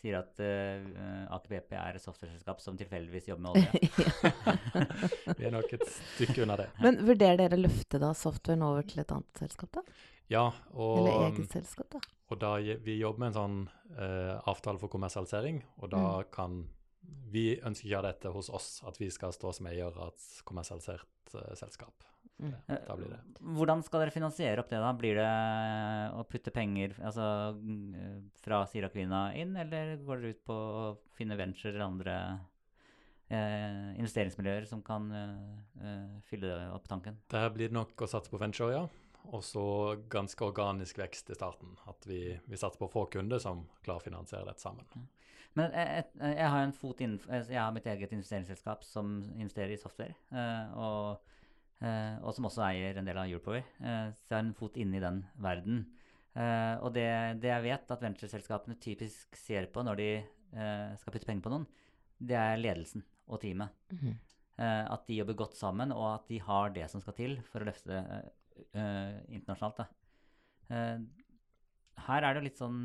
sier 0.00 0.16
at 0.18 0.40
uh, 0.42 1.34
Aker 1.36 1.52
BP 1.52 1.76
er 1.78 1.98
et 2.00 2.02
software-selskap 2.02 2.64
som 2.64 2.78
tilfeldigvis 2.80 3.28
jobber 3.30 3.44
med 3.44 3.60
olje. 3.60 3.92
Vi 5.38 5.46
er 5.46 5.54
nok 5.54 5.76
et 5.78 5.86
stykke 5.92 6.42
unna 6.46 6.56
det. 6.58 6.70
Men 6.82 6.98
vurderer 7.06 7.44
dere 7.44 7.60
å 7.60 7.62
løfte 7.62 8.00
da 8.02 8.10
softwaren 8.18 8.66
over 8.66 8.88
til 8.88 9.04
et 9.04 9.14
annet 9.14 9.44
selskap, 9.44 9.78
da? 9.78 9.84
Ja, 10.32 10.46
og, 10.72 10.98
Eller 11.02 11.28
eget 11.28 11.52
selskap, 11.52 11.92
da? 11.92 12.00
og 12.32 12.38
da 12.40 12.54
vi 12.56 12.94
jobber 12.96 13.20
med 13.20 13.34
en 13.34 13.34
sånn 13.36 13.56
uh, 13.98 14.38
avtale 14.48 14.80
for 14.80 14.88
kommersialisering, 14.88 15.58
og 15.84 15.90
da 15.92 16.00
Mm. 16.00 16.30
kan 16.32 16.54
vi 17.32 17.46
ønsker 17.58 17.88
ikke 17.88 17.96
å 17.96 18.02
ha 18.02 18.08
dette 18.08 18.32
hos 18.34 18.50
oss, 18.52 18.70
at 18.88 18.98
vi 19.00 19.10
skal 19.12 19.34
stå 19.34 19.52
som 19.56 19.68
eier 19.70 19.90
av 19.90 20.12
et 20.12 20.26
kommersialisert 20.48 21.36
uh, 21.36 21.52
selskap. 21.58 22.06
Mm. 22.42 22.54
Det, 22.66 22.78
da 22.88 22.96
blir 22.98 23.12
det. 23.12 23.18
Hvordan 23.56 23.82
skal 23.86 24.02
dere 24.02 24.14
finansiere 24.14 24.62
opp 24.62 24.70
det, 24.72 24.80
da? 24.82 24.92
Blir 24.98 25.18
det 25.20 25.28
å 26.18 26.24
putte 26.26 26.52
penger 26.54 26.96
altså, 26.98 27.26
mm, 27.54 28.32
fra 28.42 28.64
Sirakvina 28.70 29.28
inn, 29.38 29.54
eller 29.58 29.94
går 30.02 30.22
dere 30.22 30.34
ut 30.34 30.42
på 30.48 30.56
å 30.56 30.88
finne 31.14 31.38
venture 31.38 31.74
eller 31.74 31.86
andre 31.86 32.16
eh, 33.28 33.92
investeringsmiljøer 34.00 34.66
som 34.70 34.82
kan 34.86 35.06
eh, 35.14 35.38
eh, 35.84 36.18
fylle 36.26 36.56
opp 36.74 36.90
tanken? 36.90 37.20
Der 37.32 37.48
blir 37.54 37.70
det 37.70 37.78
nok 37.78 38.02
å 38.02 38.10
satse 38.10 38.32
på 38.32 38.42
venture, 38.42 38.74
ja. 38.74 38.84
Og 39.30 39.44
så 39.46 39.64
ganske 40.10 40.42
organisk 40.42 40.98
vekst 40.98 41.30
i 41.30 41.38
starten. 41.38 41.76
At 41.86 42.08
vi, 42.10 42.24
vi 42.42 42.58
satser 42.58 42.80
på 42.80 42.90
få 42.90 43.06
kunder 43.12 43.38
som 43.42 43.68
klarer 43.84 44.02
å 44.02 44.08
finansiere 44.08 44.48
dette 44.48 44.64
sammen. 44.64 45.06
Men 45.58 45.74
jeg, 45.76 46.04
jeg, 46.16 46.34
jeg 46.38 46.50
har 46.54 46.62
en 46.64 46.72
fot 46.72 47.00
innenfor 47.04 47.50
Jeg 47.52 47.60
har 47.60 47.72
mitt 47.76 47.88
eget 47.90 48.12
investeringsselskap 48.16 48.84
som 48.88 49.18
investerer 49.36 49.74
i 49.74 49.80
software. 49.80 50.14
eh, 50.32 50.72
og, 50.80 51.34
eh, 51.84 52.16
og 52.22 52.32
som 52.36 52.48
også 52.48 52.64
eier 52.70 52.96
en 52.96 53.08
del 53.08 53.20
av 53.20 53.28
Europower. 53.28 53.66
Eh, 53.80 54.06
så 54.16 54.32
jeg 54.32 54.38
har 54.38 54.46
en 54.46 54.54
fot 54.56 54.78
inne 54.80 54.96
i 54.96 55.04
den 55.04 55.22
verden. 55.44 55.84
Eh, 56.32 56.74
og 56.80 56.94
det, 56.96 57.08
det 57.42 57.50
jeg 57.52 57.66
vet 57.66 57.92
at 57.92 58.04
ventureselskapene 58.06 58.78
typisk 58.80 59.36
ser 59.36 59.68
på 59.72 59.84
når 59.84 60.00
de 60.00 60.10
eh, 60.16 60.92
skal 61.00 61.12
putte 61.12 61.28
penger 61.28 61.44
på 61.44 61.52
noen, 61.52 61.66
det 62.22 62.38
er 62.38 62.60
ledelsen 62.60 63.04
og 63.28 63.42
teamet. 63.44 63.74
Mhm. 63.92 64.14
Eh, 64.62 64.84
at 64.92 65.06
de 65.08 65.16
jobber 65.16 65.36
godt 65.36 65.56
sammen, 65.56 65.92
og 65.96 66.06
at 66.14 66.26
de 66.28 66.38
har 66.44 66.72
det 66.74 66.84
som 66.92 67.00
skal 67.00 67.14
til 67.16 67.38
for 67.48 67.64
å 67.64 67.68
løfte 67.68 67.88
det 67.88 68.02
eh, 68.76 69.14
internasjonalt. 69.32 69.80
Da. 69.80 69.86
Eh, 70.76 70.98
her 72.06 72.26
er 72.28 72.36
det 72.36 72.44
litt 72.46 72.60
sånn 72.60 72.76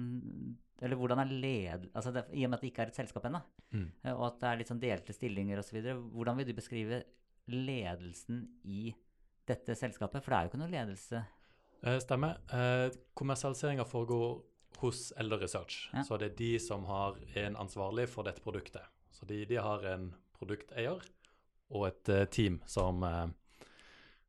Eller 0.81 0.95
hvordan 0.99 1.19
er 1.23 1.31
led... 1.31 1.87
Altså 1.95 2.11
det, 2.13 2.25
I 2.33 2.43
og 2.45 2.51
med 2.51 2.57
at 2.59 2.61
det 2.65 2.71
ikke 2.71 2.83
er 2.85 2.91
et 2.93 2.99
selskap 3.01 3.25
ennå, 3.29 3.41
Mm. 3.73 3.87
eh, 4.03 4.13
og 4.13 4.25
at 4.27 4.39
det 4.39 4.47
er 4.49 4.57
litt 4.61 4.69
sånn 4.69 4.79
delte 4.79 5.13
stillinger 5.15 5.59
osv., 5.59 5.79
hvordan 6.13 6.37
vil 6.37 6.45
du 6.47 6.53
beskrive 6.55 7.01
ledelsen 7.51 8.43
i 8.63 8.93
dette 9.47 9.75
selskapet? 9.75 10.23
For 10.23 10.31
det 10.31 10.37
er 10.37 10.45
jo 10.47 10.51
ikke 10.53 10.61
noe 10.65 10.73
ledelse 10.75 11.23
Eh, 11.85 11.99
stemmer. 12.01 12.39
Eh, 12.51 12.89
Kommersialiseringa 13.13 13.83
foregår 13.85 14.39
hos 14.79 15.11
Elder 15.21 15.37
Research. 15.37 15.91
Ja. 15.93 16.01
Så 16.03 16.17
det 16.17 16.31
er 16.31 16.35
de 16.39 16.59
som 16.59 16.85
har 16.89 17.19
en 17.37 17.55
ansvarlig 17.55 18.07
for 18.09 18.25
dette 18.25 18.41
produktet. 18.41 18.81
Så 19.13 19.27
de, 19.29 19.43
de 19.45 19.59
har 19.61 19.85
en 19.85 20.07
produkteier 20.39 20.97
og 21.69 21.85
et 21.87 22.09
eh, 22.09 22.25
team 22.33 22.57
som, 22.65 23.03
eh, 23.05 23.27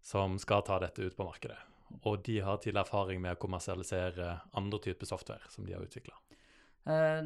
som 0.05 0.37
skal 0.39 0.61
ta 0.69 0.77
dette 0.85 1.01
ut 1.09 1.17
på 1.17 1.25
markedet. 1.25 1.57
Og 2.05 2.21
de 2.29 2.37
har 2.45 2.61
tidligere 2.61 2.85
erfaring 2.85 3.21
med 3.25 3.39
å 3.39 3.41
kommersialisere 3.41 4.29
andre 4.53 4.79
typer 4.85 5.09
software 5.09 5.49
som 5.49 5.65
de 5.65 5.73
har 5.73 5.81
utvikla. 5.89 6.13
Eh, 6.87 7.23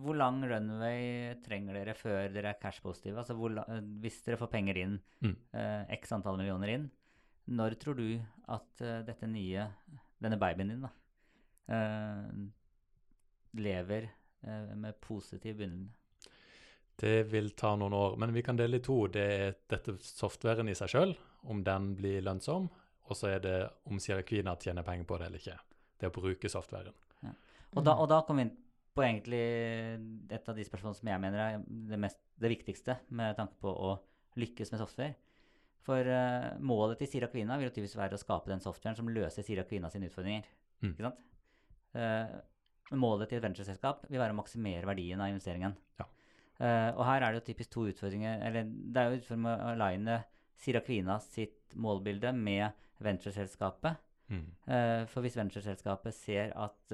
hvor 0.00 0.16
lang 0.16 0.40
runway 0.48 1.34
trenger 1.44 1.74
dere 1.74 1.94
før 1.98 2.32
dere 2.32 2.52
er 2.54 2.60
cash-positive? 2.62 3.18
Altså 3.18 3.34
eh, 3.68 3.80
hvis 4.00 4.22
dere 4.24 4.38
får 4.40 4.50
penger 4.50 4.76
inn, 4.76 5.00
Mm. 5.22 5.36
eh, 5.52 5.84
x 5.98 6.12
antall 6.12 6.36
millioner 6.38 6.68
inn, 6.68 6.90
når 7.48 7.74
tror 7.78 7.96
du 7.96 8.20
at 8.48 8.76
dette 9.06 9.26
nye, 9.26 9.66
denne 10.22 10.38
babyen 10.38 10.68
din, 10.68 10.80
da, 10.82 10.90
lever 13.54 14.08
med 14.76 15.00
positiv 15.00 15.56
begynnelse? 15.58 15.98
Det 17.02 17.24
vil 17.32 17.50
ta 17.58 17.74
noen 17.76 17.92
år, 17.96 18.16
men 18.20 18.32
vi 18.32 18.42
kan 18.46 18.56
dele 18.56 18.78
i 18.78 18.84
to. 18.84 19.06
Det 19.10 19.22
er 19.40 19.54
dette 19.72 19.96
softwaren 20.04 20.68
i 20.70 20.74
seg 20.78 20.88
sjøl, 20.92 21.14
om 21.50 21.62
den 21.66 21.94
blir 21.98 22.22
lønnsom, 22.22 22.68
og 23.08 23.16
så 23.18 23.32
er 23.34 23.40
det 23.42 23.56
om 23.90 23.98
Sirakvina 23.98 24.54
tjener 24.60 24.86
penger 24.86 25.08
på 25.08 25.18
det 25.18 25.26
eller 25.26 25.42
ikke. 25.42 25.58
Det 25.98 26.10
å 26.10 26.14
bruke 26.14 26.48
softwaren. 26.52 26.94
Og 27.74 27.82
da, 27.86 27.94
og 27.96 28.08
da 28.12 28.20
kommer 28.22 28.44
vi 28.44 28.50
inn 28.50 28.56
på 28.92 29.04
egentlig 29.04 29.42
et 30.32 30.48
av 30.48 30.56
de 30.56 30.64
spørsmålene 30.66 30.98
som 30.98 31.10
jeg 31.12 31.20
mener 31.22 31.42
er 31.42 31.60
det, 31.90 31.98
mest, 32.00 32.20
det 32.40 32.50
viktigste 32.52 32.98
med 33.16 33.36
tanke 33.38 33.56
på 33.62 33.72
å 33.72 33.92
lykkes 34.40 34.72
med 34.72 34.82
software. 34.82 35.14
For 35.86 36.06
uh, 36.06 36.52
målet 36.62 37.00
til 37.00 37.10
Sirakvina 37.10 37.56
vil 37.58 37.68
jo 37.68 37.74
tydeligvis 37.74 37.98
være 37.98 38.18
å 38.18 38.22
skape 38.22 38.52
den 38.52 38.62
softwaren 38.62 38.98
som 38.98 39.10
løser 39.10 39.46
Sirakvina 39.46 39.90
sine 39.90 40.10
utfordringer. 40.10 40.46
Mm. 40.82 40.92
Ikke 40.92 41.06
sant? 41.08 41.22
Uh, 41.96 42.36
målet 42.98 43.32
til 43.32 43.40
et 43.40 43.46
ventureselskap 43.46 44.04
vil 44.10 44.20
være 44.22 44.36
å 44.36 44.38
maksimere 44.38 44.88
verdien 44.88 45.20
av 45.22 45.32
investeringen. 45.32 45.74
Ja. 45.98 46.06
Uh, 46.60 46.90
og 46.92 47.02
her 47.08 47.24
er 47.24 47.32
det 47.32 47.40
jo 47.40 47.48
typisk 47.48 47.72
to 47.72 47.88
utfordringer. 47.90 48.44
Eller 48.46 48.68
det 48.68 49.02
er 49.02 49.08
jo 49.08 49.22
utfordringen 49.22 49.48
med 49.48 49.56
å 49.56 49.72
aligне 49.72 50.20
Sirakvina 50.62 51.18
sitt 51.24 51.74
målbilde 51.74 52.30
med 52.36 52.84
ventureselskapet. 53.02 53.98
Mm. 54.30 54.44
For 55.10 55.24
hvis 55.24 55.34
ventureselskapet 55.36 56.14
ser 56.14 56.52
at 56.54 56.92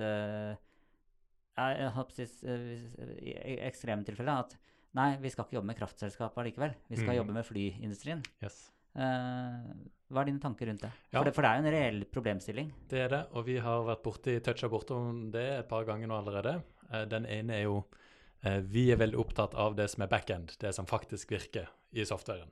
eh, 1.58 2.00
si, 2.14 2.22
eh, 2.46 2.58
hvis- 2.58 3.22
I 3.22 3.58
ekstremtilfellet 3.68 4.38
at 4.38 4.56
nei, 4.94 5.16
vi 5.20 5.28
skal 5.30 5.44
ikke 5.44 5.58
jobbe 5.58 5.66
med 5.66 5.76
kraftselskapet 5.78 6.44
likevel. 6.48 6.74
Vi 6.88 6.96
skal 6.96 7.14
Mm. 7.14 7.16
jobbe 7.20 7.32
med 7.32 7.44
flyindustrien. 7.46 8.24
Yes. 8.42 8.70
Eh, 8.96 9.02
hva 10.10 10.20
er 10.22 10.24
dine 10.24 10.40
tanker 10.40 10.66
rundt 10.66 10.80
det? 10.80 10.90
Ja. 11.12 11.18
For, 11.18 11.24
det? 11.24 11.34
for 11.34 11.42
det 11.42 11.50
er 11.50 11.60
jo 11.60 11.66
en 11.66 11.72
reell 11.72 12.04
problemstilling. 12.04 12.72
Det 12.88 12.98
er 13.04 13.08
det, 13.08 13.26
og 13.32 13.44
vi 13.46 13.58
har 13.58 13.84
vært 13.84 14.02
borti, 14.02 14.40
toucha 14.42 14.68
bortom 14.68 15.30
det 15.30 15.58
et 15.60 15.68
par 15.68 15.84
ganger 15.84 16.08
nå 16.08 16.16
allerede. 16.24 16.62
Eh, 16.92 17.04
Den 17.04 17.26
ene 17.26 17.50
er 17.50 17.62
jo 17.64 17.84
eh, 18.44 18.60
Vi 18.60 18.90
er 18.92 18.96
veldig 18.96 19.18
opptatt 19.18 19.54
av 19.54 19.74
det 19.76 19.90
som 19.90 20.02
er 20.02 20.06
backend, 20.08 20.56
det 20.58 20.72
som 20.74 20.86
faktisk 20.86 21.28
virker 21.28 21.66
i 21.92 22.04
softwaren. 22.04 22.50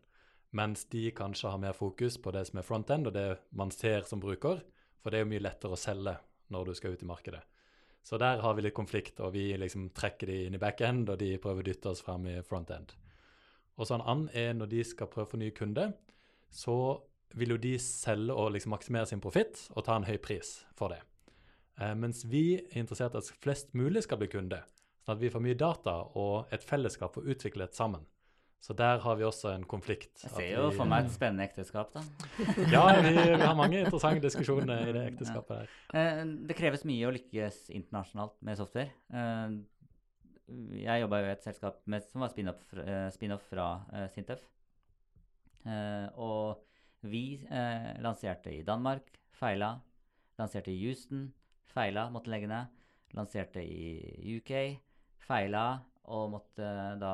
Mens 0.52 0.84
de 0.84 1.10
kanskje 1.12 1.50
har 1.50 1.58
mer 1.58 1.72
fokus 1.72 2.16
på 2.18 2.32
det 2.32 2.46
som 2.48 2.58
er 2.58 2.62
frontend, 2.62 3.06
og 3.06 3.12
det 3.12 3.38
man 3.52 3.70
ser 3.70 4.02
som 4.02 4.20
bruker. 4.20 4.62
For 5.00 5.10
det 5.10 5.20
er 5.20 5.24
jo 5.24 5.30
mye 5.30 5.42
lettere 5.42 5.70
å 5.72 5.78
selge 5.78 6.18
når 6.50 6.64
du 6.66 6.74
skal 6.74 6.92
ut 6.92 7.02
i 7.02 7.06
markedet. 7.06 7.42
Så 8.06 8.20
der 8.22 8.38
har 8.38 8.54
vi 8.54 8.62
litt 8.62 8.76
konflikt, 8.76 9.18
og 9.18 9.32
vi 9.34 9.48
liksom 9.58 9.88
trekker 9.96 10.30
de 10.30 10.36
inn 10.46 10.54
i 10.54 10.62
back-end, 10.62 11.08
og 11.10 11.18
de 11.18 11.32
prøver 11.42 11.64
å 11.64 11.66
dytte 11.66 11.90
oss 11.90 12.04
frem 12.06 12.28
i 12.30 12.36
front-end. 12.46 12.94
Og 13.76 13.88
så 13.88 13.98
en 13.98 14.28
er 14.30 14.54
når 14.54 14.70
de 14.70 14.84
skal 14.86 15.10
prøve 15.10 15.26
å 15.26 15.32
få 15.32 15.40
ny 15.40 15.50
kunde, 15.56 15.88
så 16.54 16.76
vil 17.36 17.56
jo 17.56 17.58
de 17.60 17.74
selge 17.82 18.36
og 18.36 18.52
liksom 18.54 18.72
maksimere 18.76 19.10
sin 19.10 19.22
profitt 19.22 19.66
og 19.74 19.84
ta 19.88 19.96
en 19.98 20.06
høy 20.06 20.16
pris 20.22 20.60
for 20.78 20.94
det. 20.94 21.00
Eh, 21.82 21.96
mens 21.98 22.22
vi 22.30 22.60
er 22.60 22.78
interessert 22.78 23.16
i 23.16 23.20
at 23.20 23.42
flest 23.42 23.74
mulig 23.76 24.06
skal 24.06 24.22
bli 24.22 24.30
kunde, 24.32 24.62
sånn 25.02 25.16
at 25.18 25.24
vi 25.24 25.32
får 25.32 25.42
mye 25.42 25.58
data 25.58 25.98
og 26.14 26.54
et 26.54 26.64
fellesskap 26.64 27.16
for 27.16 27.26
å 27.26 27.34
utvikle 27.34 27.66
det 27.66 27.76
sammen. 27.76 28.06
Så 28.60 28.74
der 28.74 28.98
har 28.98 29.14
vi 29.18 29.22
også 29.22 29.52
en 29.54 29.64
konflikt. 29.68 30.22
Jeg 30.24 30.30
ser 30.32 30.48
jo 30.56 30.70
vi- 30.70 30.76
for 30.76 30.88
meg 30.90 31.04
et 31.06 31.12
spennende 31.14 31.44
ekteskap, 31.44 31.92
da. 31.94 32.00
Ja, 32.72 32.82
vi, 33.00 33.12
vi 33.14 33.38
har 33.44 33.54
mange 33.54 33.78
interessante 33.84 34.24
diskusjoner 34.24 34.88
i 34.88 34.92
det 34.96 35.04
ekteskapet 35.12 35.60
her. 35.60 35.68
Eh, 35.94 36.24
det 36.48 36.56
kreves 36.58 36.82
mye 36.88 37.06
å 37.06 37.12
lykkes 37.14 37.68
internasjonalt 37.70 38.34
med 38.42 38.58
software. 38.58 38.90
Eh, 39.12 39.56
jeg 40.82 41.02
jobba 41.04 41.20
jo 41.22 41.28
i 41.28 41.34
et 41.36 41.42
selskap 41.46 41.78
med, 41.86 42.02
som 42.10 42.22
var 42.24 42.30
spin-off 42.32 42.74
eh, 42.78 43.08
spin-off 43.14 43.46
fra 43.50 43.68
Sintef. 44.14 44.42
Og 45.66 46.62
vi 47.02 47.22
lanserte 48.02 48.52
i 48.54 48.62
Danmark, 48.66 49.08
feila. 49.34 49.72
Lanserte 50.38 50.70
i 50.70 50.78
Houston, 50.84 51.32
feila, 51.72 52.08
måtte 52.14 52.30
legge 52.30 52.46
ned. 52.50 52.68
Lanserte 53.16 53.62
i 53.62 54.36
UK, 54.38 54.52
feila. 55.26 55.64
Og 56.14 56.28
måtte 56.30 56.66
da 57.00 57.12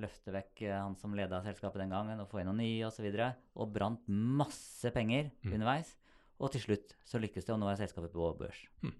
løfte 0.00 0.32
vekk 0.32 0.62
eh, 0.64 0.76
han 0.80 0.94
som 0.96 1.12
leda 1.16 1.42
selskapet 1.44 1.82
den 1.82 1.92
gangen, 1.92 2.20
og 2.22 2.28
få 2.30 2.40
inn 2.40 2.48
noen 2.48 2.62
nye 2.62 2.86
osv. 2.88 3.04
Og, 3.10 3.18
så 3.20 3.60
og 3.60 3.72
brant 3.74 4.06
masse 4.08 4.90
penger 4.94 5.30
Mm. 5.44 5.52
underveis. 5.58 5.96
Og 6.40 6.50
til 6.54 6.60
slutt 6.64 6.94
så 7.04 7.20
lykkes 7.20 7.44
det, 7.44 7.52
og 7.52 7.60
nå 7.60 7.68
er 7.68 7.76
selskapet 7.76 8.12
på 8.14 8.30
børs. 8.38 8.62
Mm. 8.80 8.94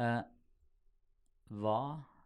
Eh, 0.00 0.22
hva 1.60 1.78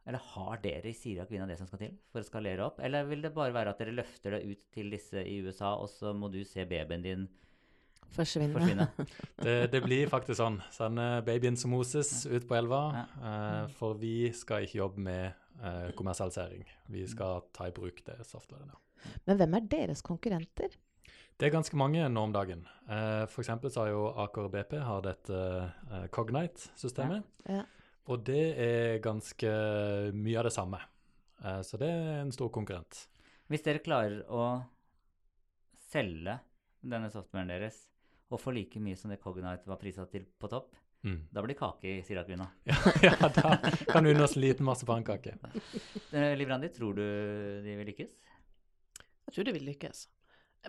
eller 0.06 0.22
har 0.32 0.56
dere 0.62 0.88
i 0.90 0.94
Sirak 0.96 1.28
Kvinna 1.28 1.46
det 1.46 1.58
som 1.60 1.68
skal 1.68 1.82
til 1.82 1.92
for 2.10 2.22
å 2.22 2.26
skalere 2.26 2.64
opp? 2.64 2.78
Eller 2.82 3.04
vil 3.06 3.20
det 3.22 3.34
bare 3.36 3.52
være 3.54 3.74
at 3.74 3.82
dere 3.82 3.92
løfter 3.94 4.34
det 4.38 4.40
ut 4.48 4.62
til 4.74 4.88
disse 4.90 5.20
i 5.22 5.36
USA, 5.44 5.74
og 5.76 5.90
så 5.92 6.14
må 6.16 6.30
du 6.32 6.40
se 6.48 6.64
babyen 6.66 7.04
din 7.04 7.28
Forsvinne. 8.10 8.50
forsvinne? 8.56 8.88
Det, 9.44 9.70
det 9.70 9.82
blir 9.84 10.08
faktisk 10.10 10.40
sånn. 10.40 10.56
Sende 10.74 11.04
babyen 11.26 11.54
som 11.56 11.70
Moses 11.70 12.24
ut 12.26 12.46
på 12.48 12.56
elva. 12.58 12.80
Ja. 12.96 13.04
eh, 13.30 13.68
for 13.78 13.94
vi 14.00 14.32
skal 14.34 14.66
ikke 14.66 14.80
jobbe 14.80 15.04
med 15.04 15.39
eh, 15.62 15.90
kommersialisering. 15.96 16.64
Vi 16.92 17.06
skal 17.08 17.44
ta 17.56 17.68
i 17.68 17.74
bruk 17.74 18.02
det 18.06 18.20
softwaret. 18.28 18.70
Ja. 18.70 19.10
Men 19.28 19.40
hvem 19.40 19.56
er 19.56 19.68
deres 19.72 20.02
konkurrenter? 20.04 20.76
Det 21.40 21.48
er 21.48 21.54
ganske 21.54 21.76
mange 21.80 22.04
nå 22.12 22.22
om 22.26 22.32
dagen. 22.34 22.66
Eh, 22.84 23.24
for 23.32 23.40
eksempel 23.40 23.72
så 23.72 23.86
har 23.86 23.94
jo 23.94 24.08
Aker 24.24 24.50
BP 24.52 24.74
har 24.84 25.04
dette 25.06 25.38
eh, 25.38 26.08
Cognite-systemet. 26.12 27.24
Ja. 27.48 27.62
Og 28.12 28.26
det 28.26 28.42
er 28.60 28.98
ganske 29.04 29.52
mye 30.16 30.40
av 30.40 30.48
det 30.48 30.52
samme. 30.52 30.82
Eh, 31.40 31.62
så 31.64 31.80
det 31.80 31.88
er 31.88 32.20
en 32.20 32.34
stor 32.34 32.50
konkurrent. 32.52 33.06
Hvis 33.48 33.64
dere 33.64 33.82
klarer 33.82 34.20
å 34.28 34.50
selge 35.90 36.36
denne 36.80 37.08
softwaren 37.12 37.50
deres 37.50 37.86
og 38.30 38.38
få 38.38 38.52
like 38.54 38.80
mye 38.82 38.98
som 38.98 39.10
det 39.10 39.22
Cognite 39.22 39.68
var 39.68 39.80
prisa 39.80 40.04
til 40.12 40.28
på 40.38 40.50
topp, 40.52 40.76
Mm. 41.02 41.20
da 41.32 41.40
blir 41.40 41.54
det 41.54 41.58
kake 41.60 41.88
i 41.88 42.02
sirakvina. 42.04 42.46
Ja, 42.68 42.76
ja, 43.02 43.28
da 43.28 43.56
kan 43.88 44.04
du 44.04 44.10
unne 44.10 44.24
oss 44.26 44.36
en 44.36 44.42
liten 44.44 44.66
marsipankake. 44.68 45.36
Eh, 46.12 46.34
Liv 46.36 46.48
Randi, 46.48 46.68
tror 46.74 46.94
du 46.98 47.04
de 47.64 47.76
vil 47.78 47.86
lykkes? 47.92 48.10
Jeg 49.30 49.34
tror 49.34 49.46
de 49.46 49.54
vil 49.54 49.68
lykkes. 49.70 50.08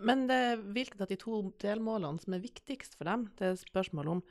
Men 0.06 0.28
det 0.30 0.40
hvilket 0.72 1.02
av 1.02 1.10
de 1.10 1.18
to 1.20 1.42
delmålene 1.60 2.22
som 2.22 2.36
er 2.38 2.44
viktigst 2.44 2.96
for 2.96 3.10
dem, 3.10 3.26
det 3.40 3.50
er 3.50 3.58
spørsmål 3.60 4.12
om. 4.14 4.22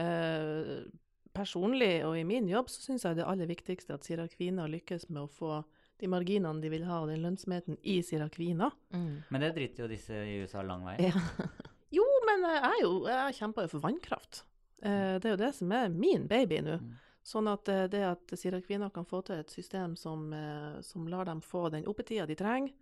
Eh, 0.00 0.88
personlig 1.34 1.98
og 2.06 2.16
i 2.18 2.24
min 2.26 2.48
jobb 2.50 2.70
så 2.72 2.82
syns 2.82 3.04
jeg 3.06 3.18
det 3.18 3.26
aller 3.28 3.50
viktigste 3.50 3.94
at 3.94 4.06
Sirakvina 4.06 4.66
lykkes 4.70 5.08
med 5.10 5.26
å 5.26 5.30
få 5.30 5.60
de 6.00 6.08
marginene 6.10 6.62
de 6.62 6.70
vil 6.72 6.86
ha, 6.88 7.02
og 7.04 7.12
den 7.12 7.22
lønnsomheten 7.22 7.78
i 7.86 8.00
Sirakvina. 8.02 8.70
Mm. 8.94 9.22
Men 9.30 9.44
det 9.44 9.52
driter 9.54 9.84
jo 9.84 9.92
disse 9.92 10.16
i 10.26 10.40
USA 10.42 10.64
lang 10.66 10.86
vei. 10.88 10.98
Ja. 11.10 11.14
Jo, 11.94 12.02
men 12.26 12.42
jeg 12.42 12.78
jo 12.82 12.88
Jeg 13.06 13.34
kjemper 13.36 13.68
jo 13.68 13.70
for 13.76 13.84
vannkraft. 13.84 14.40
Eh, 14.84 15.16
det 15.20 15.28
er 15.28 15.34
jo 15.34 15.40
det 15.40 15.52
som 15.56 15.72
er 15.72 15.92
min 15.92 16.26
baby 16.28 16.60
nå. 16.64 16.78
Mm. 16.82 16.96
Sånn 17.24 17.48
at 17.48 17.68
eh, 17.72 17.86
det 17.88 18.02
at 18.04 18.34
kvinner 18.66 18.92
kan 18.92 19.06
få 19.08 19.22
til 19.24 19.40
et 19.40 19.52
system 19.52 19.94
som, 19.96 20.26
eh, 20.36 20.80
som 20.84 21.06
lar 21.08 21.24
dem 21.28 21.40
få 21.40 21.70
den 21.72 21.88
oppetida 21.88 22.26
de 22.28 22.36
trenger, 22.36 22.74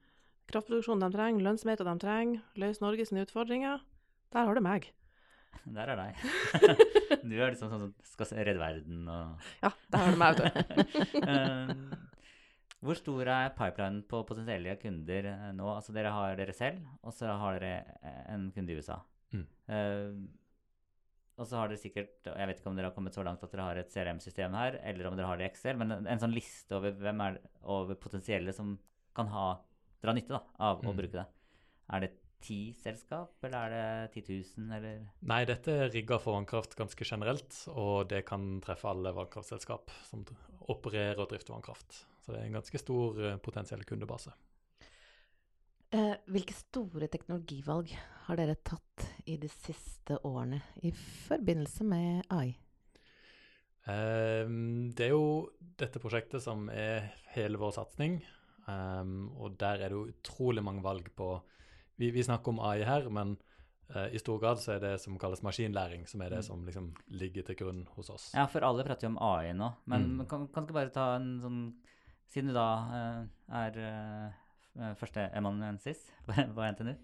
kraftproduksjonen 0.51 1.07
de 1.07 1.17
trenger, 1.17 1.45
lønnsomheten 1.47 1.87
de 1.87 2.03
trenger, 2.03 2.43
løse 2.59 2.83
Norges 2.83 3.15
utfordringer, 3.15 3.85
der 4.35 4.49
har 4.49 4.59
du 4.59 4.65
meg. 4.65 4.91
Der 5.77 5.91
er 5.93 5.99
deg. 6.01 6.17
du 7.29 7.35
er 7.37 7.53
liksom 7.53 7.69
sånn 7.69 7.83
som 7.85 7.91
skal 8.09 8.39
redde 8.41 8.59
verden 8.59 9.03
og 9.13 9.43
Ja, 9.61 9.69
der 9.93 10.01
har 10.01 10.15
du 10.15 10.19
meg, 10.19 10.41
vet 10.41 10.71
du. 10.73 11.99
Hvor 12.83 12.99
stor 12.99 13.29
er 13.31 13.53
pipelinen 13.55 14.01
på 14.09 14.25
potensielle 14.27 14.75
kunder 14.81 15.29
nå? 15.55 15.69
Altså 15.71 15.93
Dere 15.95 16.11
har 16.17 16.35
dere 16.41 16.57
selv, 16.57 16.81
og 17.05 17.15
så 17.15 17.37
har 17.39 17.61
dere 17.61 18.25
en 18.33 18.49
kunde 18.57 18.73
i 18.73 18.81
USA. 18.81 18.97
Mm. 19.37 19.45
Eh, 19.69 20.09
og 21.39 21.47
så 21.49 21.57
har 21.59 21.69
dere 21.73 21.81
sikkert 21.81 22.27
Jeg 22.29 22.47
vet 22.49 22.59
ikke 22.61 22.69
om 22.71 22.77
dere 22.77 22.91
har 22.91 22.95
kommet 22.97 23.15
så 23.17 23.23
langt 23.25 23.43
at 23.43 23.51
dere 23.55 23.65
har 23.67 23.77
et 23.81 23.91
CRM-system 23.93 24.53
her, 24.59 24.77
eller 24.85 25.07
om 25.09 25.17
dere 25.17 25.27
har 25.31 25.39
det 25.41 25.47
i 25.47 25.51
Excel, 25.51 25.77
men 25.81 25.91
en, 25.97 26.07
en 26.07 26.21
sånn 26.21 26.35
liste 26.35 26.77
over 26.77 26.93
hvem 26.93 27.23
er 27.25 27.39
over 27.65 27.95
potensielle 28.01 28.53
som 28.57 28.75
kan 29.17 29.29
ha, 29.33 29.47
dra 30.03 30.13
nytte 30.17 30.35
da, 30.37 30.43
av 30.59 30.83
å 30.85 30.93
Mm. 30.93 30.97
bruke 30.99 31.19
det. 31.21 31.27
Er 31.93 32.01
det 32.01 32.13
ti 32.43 32.73
selskap, 32.75 33.37
eller 33.47 33.59
er 33.77 34.09
det 34.11 34.25
10 34.27 34.39
000, 34.59 34.73
eller 34.77 35.03
Nei, 35.31 35.45
dette 35.47 35.71
er 35.85 35.91
rigga 35.95 36.19
for 36.19 36.35
vannkraft 36.35 36.75
ganske 36.77 37.05
generelt, 37.07 37.55
og 37.71 38.09
det 38.11 38.25
kan 38.27 38.61
treffe 38.65 38.89
alle 38.91 39.13
vannkraftselskap 39.15 39.93
som 40.09 40.25
opererer 40.69 41.21
og 41.23 41.29
drifter 41.31 41.55
vannkraft. 41.55 42.05
Så 42.25 42.33
det 42.35 42.41
er 42.41 42.49
en 42.49 42.57
ganske 42.59 42.79
stor 42.83 43.21
eh, 43.25 43.37
potensiell 43.43 43.85
kundebase. 43.87 44.33
Eh, 45.93 46.15
hvilke 46.33 46.55
store 46.57 47.09
teknologivalg 47.13 47.91
har 48.27 48.39
dere 48.41 48.55
tatt 48.65 49.05
i 49.29 49.37
de 49.37 49.49
siste 49.53 50.17
årene 50.25 50.63
i 50.89 50.93
forbindelse 50.97 51.85
med 51.85 52.23
AI? 52.33 52.55
Ehm, 53.93 54.93
det 54.97 55.09
er 55.09 55.13
jo 55.13 55.51
dette 55.81 56.01
prosjektet 56.03 56.43
som 56.45 56.69
er 56.71 57.11
hele 57.35 57.59
vår 57.61 57.75
satsing, 57.77 58.21
ehm, 58.71 59.29
og 59.37 59.59
der 59.61 59.83
er 59.83 59.91
det 59.91 59.99
jo 59.99 60.07
utrolig 60.13 60.63
mange 60.65 60.85
valg 60.85 61.11
på 61.17 61.35
Vi, 62.01 62.09
vi 62.11 62.23
snakker 62.25 62.49
om 62.49 62.59
AI 62.65 62.83
her, 62.89 63.05
men 63.13 63.37
eh, 63.95 64.15
i 64.17 64.19
stor 64.19 64.39
grad 64.41 64.59
så 64.59 64.73
er 64.75 64.79
det 64.81 65.01
som 65.01 65.19
kalles 65.21 65.43
maskinlæring, 65.45 66.07
som 66.09 66.23
er 66.23 66.31
det 66.31 66.39
Mm. 66.39 66.43
som 66.43 66.65
liksom 66.65 66.87
ligger 67.11 67.43
til 67.45 67.55
grunn 67.55 67.87
hos 67.95 68.09
oss. 68.11 68.31
Ja, 68.35 68.47
for 68.47 68.65
alle 68.65 68.83
prater 68.83 69.07
jo 69.07 69.11
om 69.13 69.19
AI 69.21 69.53
nå, 69.53 69.69
men 69.87 70.17
Mm. 70.19 70.27
kan, 70.27 70.49
kan 70.49 70.65
du 70.65 70.73
ikke 70.73 70.81
bare 70.81 70.91
ta 70.91 71.17
en 71.17 71.41
sånn 71.41 71.75
Siden 72.33 72.49
du 72.49 72.55
da 72.55 72.67
eh, 72.97 73.27
er 73.53 74.33
uh, 74.81 74.93
første 74.99 75.29
emanuensis 75.35 76.05
på, 76.27 76.33
på 76.57 76.69
NTNU, 76.73 76.95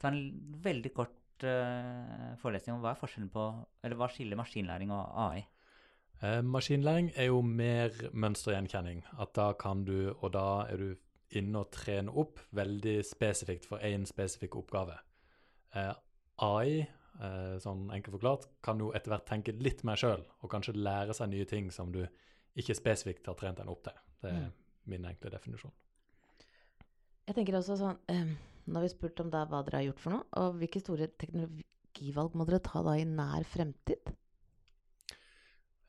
ta 0.00 0.10
en 0.10 0.22
veldig 0.64 0.92
kort 0.96 1.46
uh, 1.46 2.34
forelesning 2.42 2.76
om 2.76 2.82
hva 2.84 2.92
er 2.94 3.00
forskjellen 3.00 3.30
på 3.32 3.48
Eller 3.84 3.96
hva 4.00 4.08
skiller 4.12 4.36
maskinlæring 4.40 4.92
og 4.94 5.10
AI? 5.28 5.44
Eh, 6.22 6.40
maskinlæring 6.46 7.10
er 7.16 7.26
jo 7.28 7.40
mer 7.42 7.90
mønstergjenkjenning. 8.12 9.02
At 9.20 9.34
da 9.36 9.52
kan 9.52 9.84
du, 9.84 10.14
og 10.20 10.32
da 10.32 10.64
er 10.70 10.80
du 10.80 10.94
inne 11.36 11.64
og 11.64 11.72
trener 11.74 12.16
opp 12.16 12.38
veldig 12.54 13.00
spesifikt 13.04 13.66
for 13.68 13.82
én 13.84 14.06
spesifikk 14.08 14.56
oppgave. 14.56 14.94
Eh, 15.74 15.90
AI, 16.46 16.86
eh, 17.18 17.56
sånn 17.60 17.90
enkelt 17.92 18.14
forklart, 18.16 18.46
kan 18.62 18.80
jo 18.80 18.92
etter 18.94 19.12
hvert 19.12 19.26
tenke 19.28 19.56
litt 19.58 19.82
mer 19.84 20.00
sjøl, 20.00 20.22
og 20.40 20.50
kanskje 20.54 20.76
lære 20.78 21.16
seg 21.18 21.32
nye 21.34 21.44
ting 21.50 21.70
som 21.74 21.92
du 21.92 22.06
ikke 22.56 22.78
spesifikt 22.78 23.26
har 23.26 23.34
trent 23.34 23.58
den 23.58 23.68
opp 23.68 23.82
til. 23.82 23.98
Det 24.22 24.30
er 24.30 24.44
Mm. 24.46 24.52
min 24.86 25.04
enkle 25.04 25.30
definisjon. 25.30 25.72
Jeg 27.24 27.36
tenker 27.38 27.56
også 27.58 27.78
sånn 27.80 28.00
eh, 28.12 28.34
Nå 28.64 28.78
har 28.78 28.84
vi 28.84 28.92
spurt 28.92 29.20
om 29.20 29.30
da 29.32 29.44
hva 29.48 29.62
dere 29.64 29.80
har 29.80 29.88
gjort 29.90 30.02
for 30.02 30.16
noe, 30.16 30.26
og 30.40 30.60
hvilke 30.60 30.80
store 30.80 31.10
teknologivalg 31.20 32.36
må 32.36 32.46
dere 32.48 32.62
ta 32.64 32.80
da 32.84 32.94
i 32.96 33.04
nær 33.08 33.44
fremtid? 33.48 34.12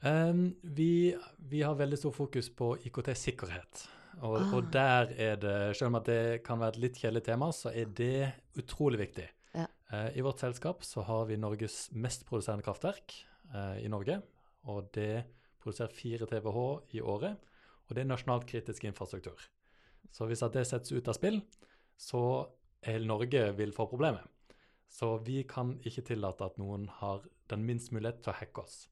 Um, 0.06 0.50
vi, 0.62 1.16
vi 1.40 1.62
har 1.64 1.78
veldig 1.80 1.98
stor 1.98 2.14
fokus 2.14 2.52
på 2.52 2.74
IKT-sikkerhet. 2.90 3.86
Og, 4.20 4.36
Ah. 4.38 4.52
og 4.56 4.68
der 4.72 5.14
er 5.16 5.40
det, 5.40 5.56
selv 5.76 5.94
om 5.94 5.96
at 6.02 6.06
det 6.06 6.44
kan 6.44 6.60
være 6.60 6.76
et 6.76 6.82
litt 6.84 7.00
kjedelig 7.00 7.24
tema, 7.26 7.50
så 7.56 7.72
er 7.72 7.90
det 7.96 8.34
utrolig 8.60 9.00
viktig. 9.00 9.26
Ja. 9.56 9.66
Uh, 9.92 10.12
I 10.16 10.24
vårt 10.24 10.44
selskap 10.44 10.84
så 10.84 11.04
har 11.08 11.26
vi 11.32 11.40
Norges 11.40 11.90
mest 11.96 12.28
produserende 12.28 12.64
kraftverk 12.64 13.16
uh, 13.56 13.80
i 13.80 13.88
Norge. 13.88 14.22
Og 14.68 14.92
det 14.94 15.26
produserer 15.64 15.96
4 15.96 16.28
TWh 16.28 16.96
i 16.96 17.02
året. 17.02 17.40
Og 17.88 17.96
det 17.96 18.04
er 18.04 18.12
nasjonalt 18.12 18.48
kritisk 18.52 18.84
infrastruktur. 18.84 19.40
Så 20.12 20.28
hvis 20.30 20.44
at 20.46 20.56
det 20.56 20.66
settes 20.70 20.94
ut 20.96 21.08
av 21.08 21.18
spill, 21.18 21.42
så 21.98 22.22
hele 22.86 23.08
Norge 23.08 23.48
vil 23.58 23.74
få 23.76 23.88
problemer. 23.90 24.26
Så 24.92 25.18
vi 25.26 25.42
kan 25.48 25.76
ikke 25.84 26.06
tillate 26.12 26.46
at 26.46 26.60
noen 26.62 26.88
har 27.02 27.26
den 27.52 27.66
minste 27.68 27.96
mulighet 27.96 28.22
til 28.24 28.34
å 28.34 28.38
hacke 28.40 28.64
oss. 28.64 28.86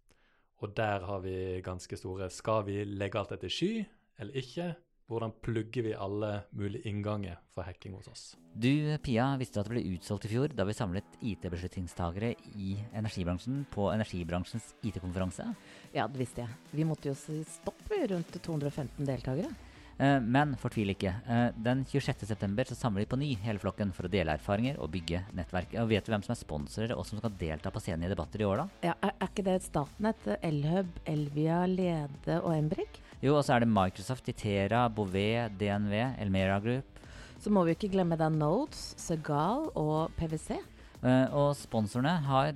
Og 0.64 0.74
der 0.78 1.04
har 1.04 1.20
vi 1.24 1.60
ganske 1.64 1.98
store 2.00 2.30
Skal 2.32 2.64
vi 2.68 2.84
legge 2.88 3.20
alt 3.20 3.34
dette 3.36 3.50
i 3.50 3.54
sky, 3.54 3.72
eller 4.20 4.40
ikke? 4.40 4.74
Hvordan 5.12 5.34
plugger 5.44 5.84
vi 5.84 5.92
alle 6.00 6.30
mulige 6.56 6.88
innganger 6.88 7.36
for 7.54 7.68
hacking 7.68 7.98
hos 7.98 8.08
oss? 8.08 8.22
Du, 8.56 8.72
Pia, 9.04 9.34
visste 9.38 9.60
du 9.60 9.62
at 9.62 9.68
det 9.68 9.74
ble 9.76 9.98
utsolgt 9.98 10.30
i 10.30 10.32
fjor 10.32 10.54
da 10.56 10.64
vi 10.66 10.76
samlet 10.78 11.18
IT-beslutningstagere 11.20 12.32
i 12.56 12.78
energibransjen 12.96 13.66
på 13.74 13.90
energibransjens 13.92 14.72
IT-konferanse? 14.88 15.50
Ja, 15.94 16.08
det 16.08 16.24
visste 16.24 16.46
jeg. 16.46 16.56
Vi 16.72 16.88
måtte 16.88 17.12
jo 17.12 17.18
si 17.20 17.42
stopp 17.52 17.84
rundt 17.92 18.40
215 18.48 19.04
deltakere. 19.04 19.52
Eh, 20.00 20.20
Men 20.20 20.56
fortvil 20.58 20.90
ikke. 20.96 21.14
Eh, 21.30 21.52
Den 21.56 21.84
26.9 21.86 22.66
så 22.72 22.76
samler 22.76 23.04
vi 23.04 23.10
på 23.12 23.20
ny 23.20 23.36
hele 23.44 23.60
flokken 23.60 23.94
for 23.94 24.08
å 24.08 24.12
dele 24.12 24.34
erfaringer 24.38 24.80
og 24.82 24.92
bygge 24.92 25.22
nettverk. 25.38 25.76
Og 25.82 25.90
vet 25.90 26.06
du 26.06 26.12
hvem 26.12 26.24
som 26.26 26.34
er 26.34 26.40
sponsorer 26.42 26.96
og 26.98 27.06
som 27.06 27.20
skal 27.20 27.32
delta 27.40 27.70
på 27.72 27.80
scenen 27.84 28.06
i 28.08 28.10
debatter 28.14 28.42
i 28.42 28.48
år, 28.50 28.64
da? 28.64 28.68
Ja, 28.90 28.96
er, 29.04 29.14
er 29.22 29.28
ikke 29.30 29.46
det 29.46 29.60
Statnett, 29.64 30.28
Elhub, 30.42 30.90
Elvia, 31.06 31.66
Lede 31.70 32.40
og 32.42 32.56
Embrik? 32.58 33.00
Jo, 33.22 33.38
og 33.38 33.46
så 33.46 33.56
er 33.56 33.64
det 33.64 33.70
Microsoft, 33.72 34.28
Itera, 34.28 34.88
Bouvet, 34.90 35.54
DNV, 35.60 35.94
Elmera 36.20 36.60
Group. 36.60 37.00
Så 37.40 37.52
må 37.52 37.64
vi 37.68 37.76
ikke 37.76 37.92
glemme 37.94 38.18
da 38.20 38.30
Nodes, 38.32 38.94
Segal 39.00 39.70
og 39.76 40.12
PwC. 40.18 40.58
Eh, 41.04 41.28
Og 41.36 41.54
sponsorene 41.60 42.18
har 42.24 42.54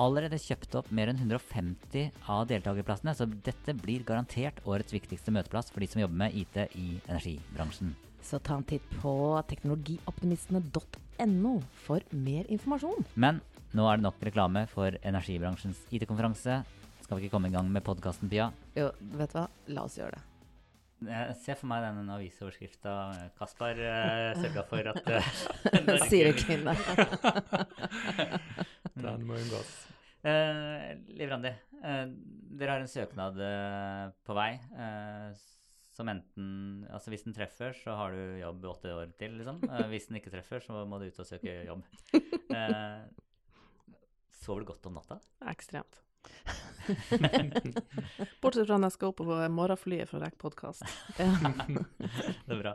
allerede 0.00 0.38
kjøpt 0.40 0.74
opp 0.80 0.88
mer 0.94 1.08
enn 1.12 1.20
150 1.20 2.10
av 2.30 2.46
deltakerplassene, 2.50 3.14
så 3.16 3.24
dette 3.28 3.74
blir 3.76 4.04
garantert 4.08 4.56
årets 4.64 4.94
viktigste 4.94 5.32
møteplass 5.34 5.70
for 5.72 5.80
de 5.82 5.88
som 5.90 6.02
jobber 6.02 6.18
med 6.24 6.30
IT 6.40 6.56
i 6.78 6.88
energibransjen. 7.04 7.90
Så 8.24 8.38
ta 8.44 8.54
en 8.58 8.66
titt 8.68 8.86
på 9.00 9.12
teknologioptimistene.no 9.48 11.54
for 11.86 12.00
mer 12.12 12.44
informasjon. 12.52 13.04
Men 13.14 13.40
nå 13.76 13.82
er 13.88 13.94
det 13.96 14.06
nok 14.08 14.18
reklame 14.28 14.60
for 14.70 14.88
energibransjens 15.06 15.78
IT-konferanse. 15.94 16.54
Skal 17.04 17.14
vi 17.16 17.20
ikke 17.26 17.36
komme 17.36 17.50
i 17.50 17.54
gang 17.54 17.66
med 17.72 17.82
podkasten, 17.86 18.26
Pia? 18.30 18.46
Jo, 18.76 18.86
vet 19.16 19.30
du 19.32 19.36
hva? 19.40 19.46
La 19.74 19.80
oss 19.86 19.98
gjøre 19.98 20.14
det. 20.16 20.22
Jeg 21.00 21.36
ser 21.40 21.56
for 21.56 21.66
meg 21.70 21.78
denne 21.80 22.12
avisoverskrifta 22.12 22.92
Kaspar 23.38 23.74
uh, 23.80 24.36
sørga 24.36 24.62
for 24.68 24.82
at 24.90 25.04
uh, 25.08 25.24
Sier 26.10 26.26
ikke 26.34 26.58
inne. 26.58 26.74
Den 29.06 29.24
må 29.28 29.38
unngås. 29.40 29.72
Uh, 30.20 30.98
Liv 31.16 31.30
Randi, 31.30 31.54
eh, 31.80 32.02
dere 32.60 32.74
har 32.74 32.82
en 32.82 32.90
søknad 32.92 33.38
eh, 33.40 34.10
på 34.26 34.34
vei 34.36 34.50
eh, 34.52 35.30
som 36.00 36.10
enten 36.12 36.50
Altså 36.92 37.12
hvis 37.12 37.24
den 37.26 37.36
treffer, 37.36 37.74
så 37.76 37.94
har 37.96 38.16
du 38.16 38.38
jobb 38.40 38.64
åtte 38.72 38.92
år 38.96 39.16
til, 39.20 39.36
liksom. 39.40 39.60
Eh, 39.70 39.86
hvis 39.92 40.08
den 40.10 40.20
ikke 40.20 40.34
treffer, 40.34 40.62
så 40.64 40.84
må 40.88 41.00
du 41.00 41.08
ut 41.08 41.22
og 41.22 41.28
søke 41.28 41.56
jobb. 41.68 41.84
Eh, 42.50 43.02
sover 44.42 44.64
du 44.64 44.70
godt 44.72 44.88
om 44.90 44.96
natta? 44.98 45.20
Ekstremt. 45.50 46.00
Bortsett 48.42 48.66
fra 48.66 48.76
når 48.76 48.90
jeg 48.90 48.96
skal 48.96 49.12
opp 49.12 49.20
på 49.20 49.36
morgenflyet 49.54 50.10
for 50.10 50.18
å 50.18 50.24
rekke 50.24 50.40
podkast. 50.40 50.82
Det 51.16 52.56
er 52.56 52.60
bra. 52.60 52.74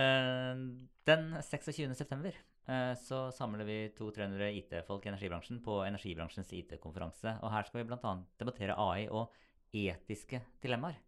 Eh, 0.00 0.62
den 1.10 1.26
26. 1.42 1.96
september 1.98 2.36
eh, 2.36 2.44
så 3.00 3.16
samler 3.34 3.66
vi 3.66 3.76
200-300 3.98 4.48
IT-folk 4.60 5.06
i 5.06 5.10
energibransjen 5.10 5.58
på 5.64 5.80
energibransjens 5.82 6.52
IT-konferanse. 6.54 7.32
Og 7.42 7.50
her 7.50 7.66
skal 7.66 7.80
vi 7.80 7.88
bl.a. 7.88 8.12
debattere 8.38 8.76
AI 8.78 9.08
og 9.08 9.32
etiske 9.72 10.42
dilemmaer. 10.62 10.98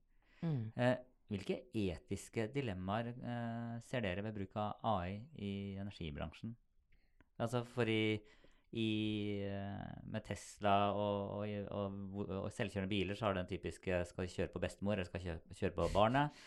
Mm. 0.42 0.72
Eh, 0.76 0.94
hvilke 1.32 1.58
etiske 1.72 2.48
dilemmaer 2.52 3.12
eh, 3.14 3.74
ser 3.88 4.04
dere 4.04 4.24
ved 4.26 4.36
bruk 4.36 4.56
av 4.60 4.82
AI 4.92 5.22
i 5.38 5.52
energibransjen? 5.80 6.54
Altså 7.42 7.62
for 7.66 7.88
i, 7.88 8.18
i 8.76 8.90
eh, 9.46 9.94
Med 10.12 10.26
Tesla 10.26 10.92
og, 10.92 11.38
og, 11.38 11.70
og, 11.72 12.34
og 12.42 12.50
selvkjørende 12.52 12.90
biler 12.90 13.18
så 13.18 13.28
har 13.28 13.38
den 13.38 13.48
typiske 13.50 14.02
skal 14.10 14.28
kjøre 14.34 14.52
på 14.52 14.62
bestemor 14.62 14.98
eller 14.98 15.08
skal 15.08 15.24
kjøre, 15.24 15.56
kjøre 15.58 15.76
på 15.78 15.88
barnet. 15.94 16.44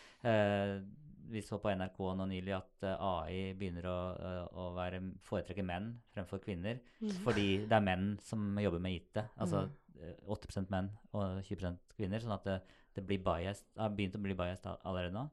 Eh, 1.26 1.32
vi 1.32 1.42
så 1.42 1.60
på 1.60 1.72
NRK 1.74 2.00
nå 2.18 2.28
nylig 2.30 2.54
at 2.56 2.86
eh, 2.86 3.06
AI 3.10 3.54
begynner 3.58 3.88
å, 3.90 3.98
eh, 4.16 4.42
å 4.62 4.70
være, 4.76 5.02
foretrekke 5.26 5.66
menn 5.66 5.92
fremfor 6.14 6.42
kvinner. 6.44 6.82
Fordi 7.26 7.66
det 7.66 7.78
er 7.78 7.86
menn 7.86 8.16
som 8.24 8.56
jobber 8.62 8.84
med 8.84 9.00
IT. 9.00 9.22
Altså 9.42 9.66
eh, 10.00 10.16
80% 10.28 10.74
menn 10.74 10.92
og 11.14 11.42
20% 11.48 11.96
kvinner. 11.98 12.24
Sånn 12.24 12.36
at 12.38 12.48
det, 12.48 12.60
det 12.96 13.06
blir 13.06 13.24
biased, 13.24 13.68
har 13.78 13.94
begynt 13.96 14.18
å 14.18 14.24
bli 14.24 14.38
biased 14.38 14.68
allerede 14.76 15.16
nå. 15.16 15.28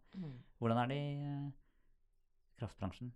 Hvordan 0.58 0.82
er 0.82 0.92
det 0.92 1.00
i 1.00 1.12
eh, 1.30 1.50
kraftbransjen? 2.60 3.12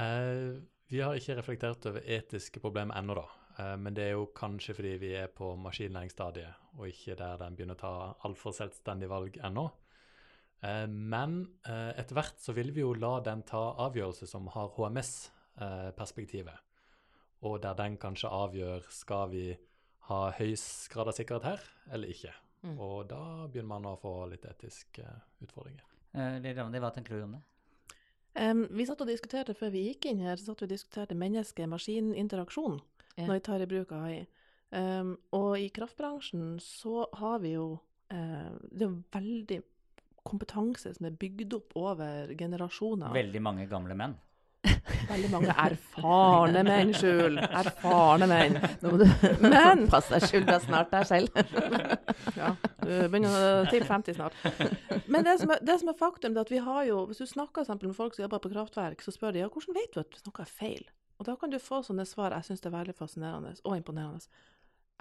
Eh, 0.00 0.60
vi 0.92 1.00
har 1.00 1.16
ikke 1.16 1.38
reflektert 1.38 1.86
over 1.88 2.04
etiske 2.04 2.60
problemer 2.60 2.96
ennå, 2.98 3.16
da. 3.16 3.28
Eh, 3.58 3.76
men 3.80 3.96
det 3.96 4.08
er 4.08 4.14
jo 4.16 4.30
kanskje 4.36 4.76
fordi 4.76 4.96
vi 5.00 5.14
er 5.16 5.30
på 5.32 5.54
maskinlæringsstadiet, 5.60 6.66
og 6.78 6.88
ikke 6.88 7.16
der 7.18 7.40
den 7.40 7.56
begynner 7.56 7.78
å 7.78 7.82
ta 7.82 7.94
altfor 8.28 8.54
selvstendige 8.56 9.12
valg 9.12 9.38
ennå. 9.44 9.68
Eh, 10.62 10.86
men 10.88 11.40
eh, 11.66 11.90
etter 11.98 12.16
hvert 12.18 12.38
så 12.40 12.54
vil 12.56 12.70
vi 12.74 12.84
jo 12.84 12.94
la 12.94 13.16
den 13.24 13.42
ta 13.46 13.62
avgjørelser 13.86 14.30
som 14.30 14.46
har 14.54 14.70
HMS-perspektivet. 14.76 16.58
og 17.42 17.62
der 17.62 17.74
den 17.74 17.96
kanskje 17.98 18.28
avgjør 18.30 18.84
skal 18.90 19.30
vi 19.30 19.56
ha 20.06 20.30
høy 20.30 20.54
grad 20.92 21.08
av 21.08 21.16
sikkerhet 21.16 21.44
her 21.44 21.64
eller 21.90 22.08
ikke. 22.08 22.34
Mm. 22.62 22.76
Og 22.78 23.08
da 23.10 23.48
begynner 23.50 23.72
man 23.74 23.88
å 23.90 23.96
få 23.98 24.12
litt 24.30 24.44
etiske 24.46 25.02
utfordringer. 25.42 25.82
Eh, 26.14 26.38
Lille 26.44 26.82
hva 26.84 26.92
tenker 26.94 27.16
du 27.16 27.24
om 27.24 27.34
det? 27.38 27.42
Um, 28.32 28.62
vi 28.72 28.86
satt 28.88 29.02
og 29.04 29.10
diskuterte 29.10 29.52
før 29.56 29.74
vi 29.74 29.88
gikk 29.90 30.06
inn 30.08 30.22
her, 30.24 30.38
så 30.40 30.52
satt 30.52 30.62
vi 30.62 30.70
og 30.70 30.72
diskuterte 30.72 31.16
menneske-maskin-interaksjon 31.20 32.78
yeah. 32.78 33.26
når 33.26 33.34
vi 33.34 33.42
tar 33.48 33.64
i 33.64 33.68
bruk 33.68 33.92
AI. 33.92 34.22
Um, 34.72 35.16
og 35.36 35.58
i 35.60 35.68
kraftbransjen 35.74 36.54
så 36.64 37.02
har 37.18 37.42
vi 37.42 37.50
jo 37.58 37.66
uh, 38.14 38.52
Det 38.72 38.86
er 38.86 38.94
veldig 39.12 39.58
kompetanse 40.26 40.92
som 40.96 41.06
er 41.08 41.16
bygd 41.18 41.54
opp 41.58 41.74
over 41.78 42.30
generasjoner. 42.38 43.12
Veldig 43.14 43.42
mange 43.42 43.66
gamle 43.70 43.96
menn. 43.98 44.14
Veldig 45.10 45.28
mange 45.32 45.50
erfarne 45.58 46.60
menn, 46.62 46.92
Skjul. 46.94 47.40
Erfarne 47.42 48.28
menn. 48.30 48.60
Nå 48.82 48.92
må 48.92 49.00
du 49.00 49.06
Men- 49.42 49.88
passe 49.90 50.14
deg 50.14 50.28
skylda 50.28 50.60
snart 50.62 50.92
der 50.94 51.08
selv. 51.08 51.34
Ja, 52.38 52.52
du 52.80 52.88
begynner 53.10 53.32
å 53.34 53.66
tippe 53.68 53.86
50 53.88 54.14
snart. 54.16 54.36
Men 55.10 55.26
det 55.26 55.34
som, 55.42 55.50
er, 55.52 55.60
det 55.64 55.74
som 55.80 55.90
er 55.90 55.96
faktum, 55.98 56.36
er 56.36 56.44
at 56.44 56.52
vi 56.52 56.60
har 56.62 56.84
jo 56.86 57.00
Hvis 57.10 57.20
du 57.22 57.26
snakker 57.28 57.64
eksempel 57.64 57.90
med 57.90 57.96
folk 57.98 58.14
som 58.14 58.22
jobber 58.24 58.40
på 58.44 58.52
kraftverk, 58.52 59.02
så 59.04 59.12
spør 59.14 59.34
de 59.34 59.42
ja, 59.42 59.48
hvordan 59.52 59.76
vet 59.76 59.94
du 59.94 60.00
at 60.02 60.20
noe 60.26 60.44
er 60.44 60.50
feil? 60.50 60.84
Og 61.18 61.26
da 61.28 61.34
kan 61.38 61.52
du 61.52 61.58
få 61.62 61.82
sånne 61.86 62.06
svar. 62.08 62.34
Jeg 62.38 62.48
syns 62.48 62.62
det 62.64 62.70
er 62.70 62.76
veldig 62.78 62.94
fascinerende 62.98 63.52
og 63.62 63.76
imponerende. 63.78 64.22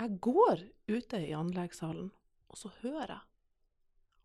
Jeg 0.01 0.17
går 0.25 0.65
ute 0.91 1.21
i 1.21 1.31
anleggshallen, 1.38 2.10
og 2.51 2.57
så 2.60 2.73
hører 2.81 3.15
jeg. 3.15 3.21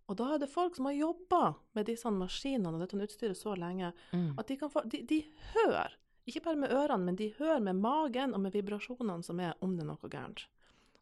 Og 0.07 0.17
da 0.21 0.29
er 0.35 0.39
det 0.43 0.49
folk 0.53 0.77
som 0.77 0.87
har 0.87 0.95
jobba 0.95 1.43
med 1.75 1.89
disse 1.89 2.11
maskinene 2.15 2.71
og 2.71 2.83
dette 2.85 2.99
utstyret 3.03 3.39
så 3.39 3.57
lenge, 3.59 3.93
Mm. 4.13 4.39
at 4.39 4.47
de, 4.47 4.57
kan 4.57 4.71
få, 4.71 4.85
de, 4.87 5.03
de 5.03 5.25
hører, 5.55 5.97
ikke 6.27 6.43
bare 6.45 6.57
med 6.57 6.71
ørene, 6.71 7.05
men 7.05 7.17
de 7.17 7.33
hører 7.39 7.61
med 7.61 7.77
magen 7.77 8.35
og 8.35 8.41
med 8.41 8.53
vibrasjonene 8.53 9.23
som 9.23 9.41
er 9.41 9.55
om 9.61 9.75
det 9.77 9.83
er 9.83 9.91
noe 9.91 10.11
gærent. 10.11 10.47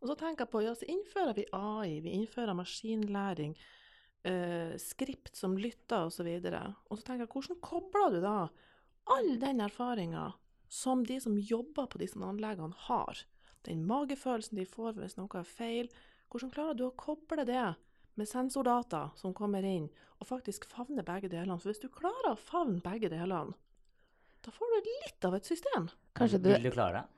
Og 0.00 0.08
så 0.08 0.16
tenker 0.20 0.44
jeg 0.44 0.52
på, 0.52 0.62
ja, 0.64 0.74
så 0.76 0.88
innfører 0.88 1.34
vi 1.36 1.46
AI, 1.52 2.00
vi 2.04 2.12
innfører 2.12 2.56
maskinlæring, 2.56 3.54
eh, 4.24 4.76
skript 4.76 5.36
som 5.36 5.56
lytter 5.56 6.08
osv. 6.08 6.28
Og, 6.28 6.42
så 6.42 6.74
og 6.90 6.98
så 6.98 7.04
tenker 7.04 7.24
jeg, 7.24 7.32
hvordan 7.32 7.60
kobler 7.64 8.10
du 8.12 8.20
da 8.24 8.48
all 9.14 9.38
den 9.40 9.60
erfaringa 9.60 10.32
som 10.68 11.04
de 11.04 11.20
som 11.20 11.38
jobber 11.38 11.86
på 11.86 12.00
disse 12.00 12.20
anleggene 12.20 12.74
har, 12.88 13.24
den 13.64 13.86
magefølelsen 13.88 14.58
de 14.58 14.66
får 14.68 14.98
hvis 14.98 15.16
noe 15.16 15.40
er 15.40 15.48
feil, 15.48 15.88
hvordan 16.32 16.52
klarer 16.52 16.76
du 16.76 16.86
å 16.88 16.96
koble 16.98 17.44
det 17.48 17.74
med 18.20 18.28
sensordata 18.30 19.08
som 19.18 19.34
kommer 19.34 19.66
inn, 19.66 19.88
og 20.20 20.28
faktisk 20.28 20.66
favne 20.70 21.04
begge 21.06 21.30
delene? 21.32 21.58
For 21.60 21.72
hvis 21.72 21.82
du 21.82 21.90
klarer 21.92 22.32
å 22.32 22.40
favne 22.40 22.82
begge 22.84 23.10
delene, 23.12 23.56
da 24.44 24.52
får 24.52 24.72
du 24.74 24.88
litt 24.90 25.24
av 25.24 25.34
et 25.38 25.48
system. 25.48 25.88
Kanskje 26.16 26.40
du 26.42 26.50
Vil 26.52 26.68
du 26.68 26.74
klare 26.74 27.00
det? 27.00 27.14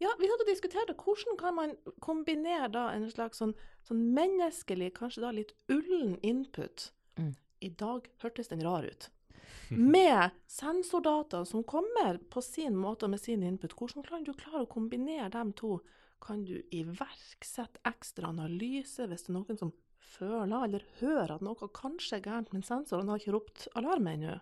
Ja, 0.00 0.08
vi 0.18 0.28
hadde 0.30 0.46
diskutert. 0.48 0.96
Hvordan 0.96 1.36
kan 1.36 1.54
man 1.54 1.74
kombinere 2.00 2.70
da 2.72 2.86
en 2.94 3.04
slags 3.12 3.42
sånn, 3.42 3.52
sånn 3.84 4.06
menneskelig, 4.16 4.94
kanskje 4.96 5.24
da 5.26 5.32
litt 5.36 5.52
ullen 5.68 6.14
input? 6.24 6.86
Mm. 7.20 7.34
I 7.60 7.68
dag 7.82 8.08
hørtes 8.22 8.48
den 8.48 8.64
rar 8.64 8.86
ut. 8.88 9.10
Med 9.94 10.32
sensordata 10.48 11.44
som 11.44 11.66
kommer 11.68 12.16
på 12.32 12.40
sin 12.42 12.78
måte 12.80 13.04
og 13.04 13.12
med 13.12 13.20
sin 13.20 13.44
input. 13.44 13.76
Hvordan 13.76 14.06
kan 14.08 14.24
du 14.24 14.32
klare 14.32 14.64
å 14.64 14.72
kombinere 14.72 15.28
dem 15.36 15.52
to? 15.52 15.76
Kan 16.20 16.46
du 16.48 16.56
iverksette 16.72 17.80
ekstra 17.88 18.32
analyse 18.32 19.04
hvis 19.08 19.26
det 19.26 19.30
er 19.30 19.36
noen 19.36 19.60
som 19.60 19.70
føler 20.16 20.66
eller 20.66 20.86
hører 21.00 21.36
at 21.36 21.44
noe 21.44 21.68
kanskje 21.76 22.18
er 22.18 22.24
gærent, 22.24 22.52
men 22.54 22.64
sensoren 22.66 23.10
har 23.10 23.20
ikke 23.20 23.36
ropt 23.36 23.68
alarm 23.78 24.08
ennå? 24.10 24.38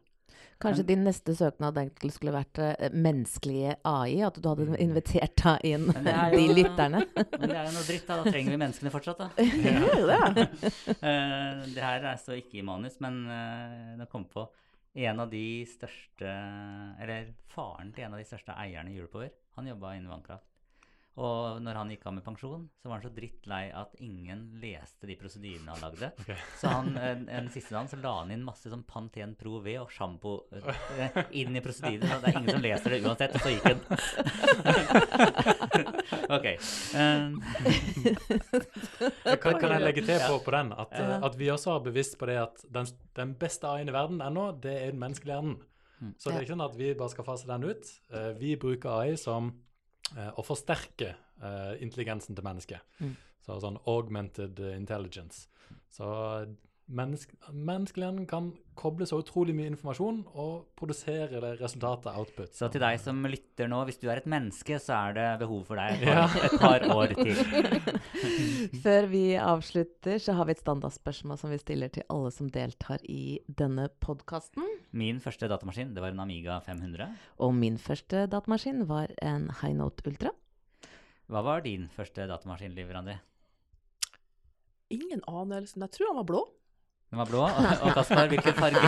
Kanskje 0.59 0.83
din 0.89 1.05
neste 1.07 1.35
søknad 1.39 1.77
egentlig 1.79 2.11
skulle 2.15 2.35
vært 2.35 2.59
eh, 2.63 2.91
menneskelige 2.95 3.77
AI? 3.87 4.19
At 4.27 4.41
du 4.43 4.49
hadde 4.51 4.79
invitert 4.83 5.37
da 5.39 5.55
inn 5.67 5.87
jo, 5.95 6.31
de 6.35 6.57
lytterne? 6.57 7.05
Men 7.39 7.45
det 7.45 7.57
er 7.57 7.69
jo 7.69 7.75
noe 7.77 7.87
dritt, 7.87 8.07
da. 8.09 8.17
Da 8.19 8.33
trenger 8.33 8.55
vi 8.55 8.61
menneskene 8.65 8.93
fortsatt, 8.95 9.23
da. 9.23 9.29
Det 9.65 9.75
jo 9.87 10.09
det. 10.11 10.47
Eh, 10.99 11.63
det 11.77 11.85
her 11.85 12.09
er 12.11 12.19
så 12.23 12.39
ikke 12.39 12.59
i 12.59 12.67
manus, 12.67 12.99
men 13.03 13.21
uh, 13.31 13.95
det 14.01 14.09
kom 14.11 14.27
på 14.31 14.49
en 14.99 15.23
av 15.23 15.31
de 15.31 15.63
største 15.69 16.31
Eller 16.99 17.29
faren 17.53 17.93
til 17.95 18.07
en 18.07 18.17
av 18.17 18.23
de 18.23 18.27
største 18.27 18.57
eierne 18.59 18.91
i 18.91 18.99
Europower. 18.99 19.31
Han 19.59 19.71
jobba 19.71 19.95
innen 19.95 20.11
vannkraft. 20.11 20.48
Og 21.19 21.59
når 21.65 21.75
han 21.81 21.89
gikk 21.91 22.05
av 22.07 22.15
med 22.15 22.23
pensjon, 22.23 22.69
så 22.79 22.87
var 22.87 23.01
han 23.01 23.03
så 23.09 23.11
drittlei 23.15 23.65
at 23.75 23.97
ingen 24.05 24.45
leste 24.63 25.09
de 25.09 25.17
prosedyrene 25.19 25.73
han 25.75 25.83
lagde. 25.83 26.13
Okay. 26.23 26.37
Så 26.61 26.71
han, 26.71 26.93
en, 26.95 27.25
en 27.41 27.49
siste 27.51 27.75
dagen 27.75 27.91
så 27.91 27.99
la 27.99 28.13
han 28.21 28.31
inn 28.35 28.45
masse 28.47 28.71
sånn 28.71 28.85
Pantene 28.87 29.35
Pro 29.39 29.59
V 29.65 29.75
og 29.83 29.91
sjampo 29.91 30.37
eh, 30.55 31.19
inn 31.41 31.59
i 31.59 31.63
prosedyrene. 31.65 32.21
Det 32.23 32.31
er 32.31 32.39
ingen 32.39 32.55
som 32.55 32.63
leser 32.63 32.95
det 32.95 33.01
uansett, 33.03 33.35
og 33.35 33.43
så 33.43 33.51
gikk 33.57 33.67
han. 33.67 33.81
ok. 36.39 36.47
Um. 36.95 37.31
Kan, 39.43 39.59
kan 39.59 39.75
jeg 39.75 39.83
legge 39.83 40.07
til 40.07 40.23
på, 40.23 40.39
på 40.47 40.55
den 40.55 40.71
at, 40.79 40.95
at 41.27 41.39
vi 41.41 41.51
også 41.51 41.75
har 41.75 41.87
bevisst 41.89 42.15
på 42.21 42.31
det 42.31 42.39
at 42.47 42.63
den, 42.75 42.87
den 43.19 43.35
beste 43.41 43.67
AI-en 43.67 43.91
i 43.91 43.97
verden 43.97 44.23
ennå, 44.23 44.53
det 44.63 44.77
er 44.85 44.95
den 44.95 45.03
menneskelige 45.03 45.35
hjernen. 45.35 45.59
Mm. 45.99 46.13
Så 46.15 46.31
det 46.31 46.37
er 46.37 46.45
ikke 46.45 46.55
sånn 46.55 46.69
at 46.69 46.77
vi 46.79 46.93
bare 46.95 47.11
skal 47.11 47.27
fase 47.27 47.49
den 47.49 47.67
ut. 47.67 47.97
Eh, 48.15 48.31
vi 48.39 48.55
bruker 48.61 49.01
AI 49.01 49.17
som 49.19 49.51
å 50.17 50.45
forsterke 50.47 51.13
eh, 51.13 51.75
intelligensen 51.85 52.37
til 52.37 52.47
mennesket. 52.47 52.97
Mm. 53.03 53.17
Så 53.45 53.59
sånn 53.63 53.79
augmented 53.89 54.61
eh, 54.61 54.77
intelligence. 54.77 55.47
Så 55.93 56.09
mennesk, 56.89 57.31
menneskelig 57.53 58.27
kan 58.31 58.51
koble 58.79 59.05
så 59.09 59.19
utrolig 59.21 59.53
mye 59.59 59.69
informasjon 59.73 60.21
og 60.39 60.69
produsere 60.79 61.41
det 61.43 61.51
resultatet, 61.61 62.09
output. 62.17 62.53
Så 62.55 62.69
til 62.73 62.81
deg 62.81 62.99
som 63.03 63.19
lytter 63.29 63.69
nå, 63.69 63.81
hvis 63.89 63.99
du 64.01 64.07
er 64.09 64.21
et 64.23 64.29
menneske, 64.31 64.79
så 64.81 64.95
er 65.09 65.17
det 65.19 65.27
behov 65.43 65.65
for 65.69 65.81
deg 65.81 65.99
et 65.99 66.07
Ja. 66.09 66.27
par, 66.29 66.47
et 66.47 66.87
par 66.89 66.97
år 66.97 67.15
til. 67.19 67.35
Før 68.85 69.09
vi 69.11 69.23
avslutter, 69.41 70.19
så 70.23 70.33
har 70.39 70.49
vi 70.49 70.55
et 70.57 70.63
standardspørsmål 70.63 71.39
som 71.41 71.51
vi 71.53 71.59
stiller 71.61 71.93
til 71.93 72.07
alle 72.09 72.31
som 72.35 72.49
deltar 72.55 73.03
i 73.11 73.39
denne 73.49 73.89
podkasten. 74.01 74.65
Min 74.93 75.21
første 75.21 75.49
datamaskin, 75.51 75.95
det 75.95 76.03
var 76.05 76.15
en 76.15 76.21
Amiga 76.25 76.61
500. 76.65 77.11
Og 77.45 77.55
min 77.55 77.79
første 77.79 78.27
datamaskin 78.31 78.87
var 78.89 79.13
en 79.23 79.51
High 79.63 79.75
Note 79.77 80.07
Ultra. 80.09 80.31
Hva 81.29 81.43
var 81.45 81.61
din 81.67 81.89
første 81.93 82.25
datamaskin, 82.31 82.73
Liv 82.79 82.89
Randi? 82.95 83.19
Ingen 84.95 85.21
anelse, 85.29 85.77
men 85.77 85.85
jeg 85.89 85.99
tror 85.99 86.15
han 86.15 86.21
var 86.23 86.29
blå. 86.31 86.39
Den 87.09 87.23
var 87.23 87.31
blå. 87.31 87.45
Og 87.47 87.55
Kasper, 87.57 87.95
Kaspar, 87.97 88.27
hvilken 88.29 88.57
farge? 88.59 88.81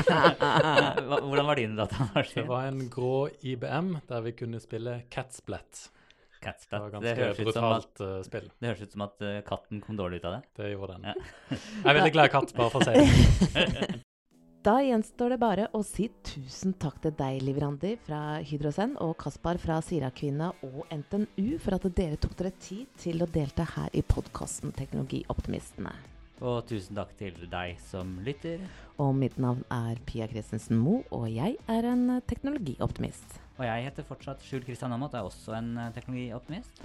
Hvordan 1.28 1.46
var 1.48 1.56
din 1.56 1.78
Det 1.78 2.44
var 2.48 2.68
en 2.68 2.82
grå 2.92 3.28
IBM 3.40 3.94
der 4.08 4.20
vi 4.26 4.34
kunne 4.36 4.60
spille 4.60 5.02
Catsplat. 5.10 5.86
Det 5.88 6.44
Catsplat. 6.44 6.84
Det 6.84 6.92
ganske 6.92 7.14
høres 7.16 7.40
ut 7.40 7.56
at, 7.56 8.04
eh, 8.04 8.20
spill. 8.24 8.50
det 8.60 8.68
høres 8.68 8.84
ut 8.84 8.92
som 8.92 9.02
at 9.08 9.24
eh, 9.24 9.40
katten 9.44 9.80
kom 9.80 9.96
dårlig 9.96 10.20
ut 10.20 10.28
av 10.28 10.36
det. 10.36 10.42
Det 10.56 10.70
gjorde 10.74 10.98
den. 10.98 11.08
Ja. 11.10 11.56
Jeg 11.56 11.90
er 11.90 11.98
veldig 12.00 12.12
glad 12.12 12.30
i 12.30 12.32
katt, 12.36 12.54
bare 12.56 12.70
for 12.70 12.80
å 12.80 12.88
si 12.88 12.94
det. 12.96 14.00
Da 14.60 14.74
gjenstår 14.84 15.32
det 15.32 15.36
bare 15.40 15.66
å 15.72 15.80
si 15.80 16.10
tusen 16.20 16.74
takk 16.76 16.98
til 17.00 17.14
deg, 17.16 17.38
Liv 17.40 17.56
Randi 17.62 17.94
fra 18.04 18.42
Hydrosen, 18.44 18.92
og 19.00 19.14
Kaspar 19.22 19.56
fra 19.56 19.78
Sirakvinna 19.80 20.50
og 20.68 20.82
NTNU 20.92 21.56
for 21.64 21.78
at 21.78 21.88
dere 21.96 22.20
tok 22.20 22.36
dere 22.36 22.52
tid 22.60 22.92
til 23.00 23.24
å 23.24 23.30
delta 23.32 23.64
her 23.78 23.88
i 23.96 24.04
podkasten 24.04 24.76
Teknologioptimistene. 24.76 25.94
Og 26.40 26.62
tusen 26.64 26.96
takk 26.96 27.10
til 27.18 27.36
deg 27.52 27.76
som 27.84 28.14
lytter. 28.24 28.62
Og 29.00 29.12
mitt 29.16 29.36
navn 29.40 29.60
er 29.74 29.98
Pia 30.08 30.24
Christensen 30.30 30.78
Moe, 30.80 31.02
og 31.12 31.26
jeg 31.28 31.58
er 31.68 31.88
en 31.90 32.06
eh, 32.14 32.22
teknologioptimist. 32.30 33.36
Og 33.58 33.66
jeg 33.66 33.84
heter 33.84 34.06
fortsatt 34.08 34.40
Skjul 34.46 34.64
Kristian 34.64 34.94
Aamodt, 34.96 35.18
er 35.18 35.26
også 35.28 35.52
en 35.58 35.74
eh, 35.76 35.90
teknologioptimist. 35.92 36.80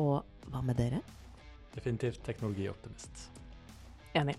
Og 0.00 0.24
hva 0.48 0.62
med 0.64 0.80
dere? 0.80 1.02
Definitivt 1.74 2.24
teknologioptimist. 2.24 3.28
Enig. 4.16 4.38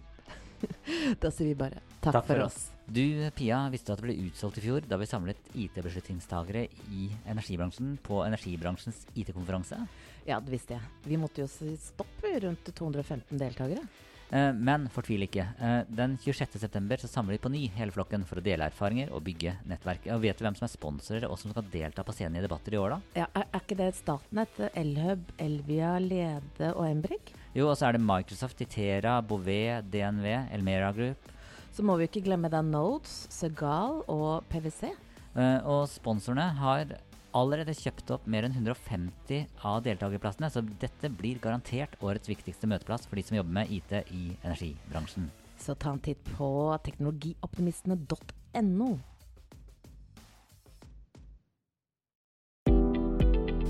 Da 1.21 1.29
sier 1.29 1.51
vi 1.51 1.57
bare 1.59 1.81
takk, 2.01 2.23
for 2.25 2.41
oss. 2.45 2.57
Du, 2.87 3.03
Pia, 3.37 3.59
visste 3.69 3.91
du 3.91 3.93
at 3.93 4.01
det 4.01 4.07
ble 4.07 4.15
utsolgt 4.29 4.57
i 4.57 4.63
fjor 4.63 4.85
da 4.89 4.97
vi 4.97 5.07
samlet 5.09 5.51
IT-beslutningstagere 5.53 6.63
i 6.95 7.09
energibransjen 7.29 7.99
på 8.05 8.23
energibransjens 8.25 9.03
IT-konferanse? 9.13 9.77
Ja, 10.25 10.39
det 10.41 10.55
visste 10.55 10.79
jeg. 10.79 10.89
Vi 11.05 11.21
måtte 11.21 11.43
jo 11.43 11.49
si 11.51 11.75
stopp 11.81 12.25
rundt 12.25 12.71
215 12.71 13.37
deltakere. 13.37 13.85
Eh, 14.33 14.51
men 14.53 14.87
fortvil 14.93 15.25
ikke. 15.27 15.45
Eh, 15.61 15.77
den 15.97 16.15
26.9 16.21 17.03
så 17.03 17.09
samler 17.11 17.35
vi 17.35 17.43
på 17.43 17.51
ny 17.53 17.61
hele 17.75 17.93
flokken 17.93 18.25
for 18.25 18.41
å 18.41 18.45
dele 18.45 18.67
erfaringer 18.71 19.13
og 19.13 19.23
bygge 19.27 19.55
nettverk. 19.69 20.07
Og 20.15 20.23
vet 20.23 20.39
du 20.39 20.45
hvem 20.47 20.57
som 20.57 20.65
er 20.67 20.73
sponsorer 20.73 21.27
og 21.29 21.37
som 21.41 21.53
skal 21.53 21.67
delta 21.73 22.05
på 22.05 22.15
scenen 22.15 22.39
i 22.39 22.45
debatter 22.45 22.75
i 22.75 22.81
år, 22.81 22.95
da? 22.95 23.21
Ja, 23.21 23.29
er, 23.37 23.47
er 23.51 23.63
ikke 23.63 23.79
det 23.79 23.91
Statnett, 23.99 24.59
Elhub, 24.73 25.29
Elvia, 25.41 25.95
Lede 26.01 26.73
og 26.73 26.87
Embrik? 26.89 27.33
Jo, 27.55 27.69
og 27.69 27.77
så 27.79 27.89
er 27.89 27.95
det 27.95 28.03
Microsoft, 28.03 28.65
Itera, 28.65 29.19
Bouvet, 29.23 29.87
DNV, 29.93 30.27
Elmera 30.57 30.91
Group. 30.95 31.31
Så 31.75 31.83
må 31.83 31.97
vi 31.99 32.07
ikke 32.07 32.23
glemme 32.25 32.49
da 32.51 32.61
Nodes, 32.63 33.25
Segal 33.35 34.01
og 34.11 34.45
PwC. 34.51 34.89
Eh, 35.35 35.59
og 35.67 35.85
sponsorene 35.91 36.47
har 36.57 36.95
allerede 37.35 37.75
kjøpt 37.75 38.11
opp 38.15 38.27
mer 38.31 38.47
enn 38.47 38.55
150 38.55 39.41
av 39.67 39.81
deltakerplassene, 39.85 40.49
så 40.51 40.63
dette 40.81 41.09
blir 41.11 41.41
garantert 41.43 41.97
årets 42.01 42.29
viktigste 42.31 42.69
møteplass 42.71 43.07
for 43.09 43.15
de 43.19 43.23
som 43.27 43.37
jobber 43.39 43.53
med 43.59 43.71
IT 43.75 43.91
i 44.15 44.23
energibransjen. 44.45 45.27
Så 45.59 45.75
ta 45.79 45.89
en 45.93 46.01
titt 46.03 46.23
på 46.35 46.47
teknologioptimistene.no. 46.85 48.89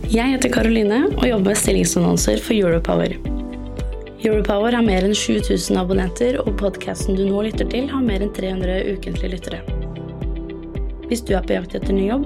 Jeg 0.05 0.31
heter 0.31 0.51
Karoline 0.53 0.99
og 1.09 1.25
jobber 1.27 1.51
med 1.51 1.59
stillingsannonser 1.59 2.37
for 2.45 2.53
Europower. 2.55 3.11
Europower 4.25 4.73
har 4.73 4.85
mer 4.85 5.03
enn 5.05 5.17
7000 5.17 5.77
abonnenter, 5.81 6.33
og 6.41 6.57
podkasten 6.61 7.17
du 7.17 7.23
nå 7.27 7.41
lytter 7.45 7.67
til, 7.69 7.89
har 7.91 8.03
mer 8.05 8.21
enn 8.23 8.33
300 8.33 8.95
ukentlige 8.95 9.33
lyttere. 9.35 9.59
Hvis 11.09 11.23
du 11.25 11.31
er 11.37 11.43
på 11.45 11.53
jakt 11.57 11.75
etter 11.77 11.93
ny 11.93 12.05
jobb, 12.07 12.25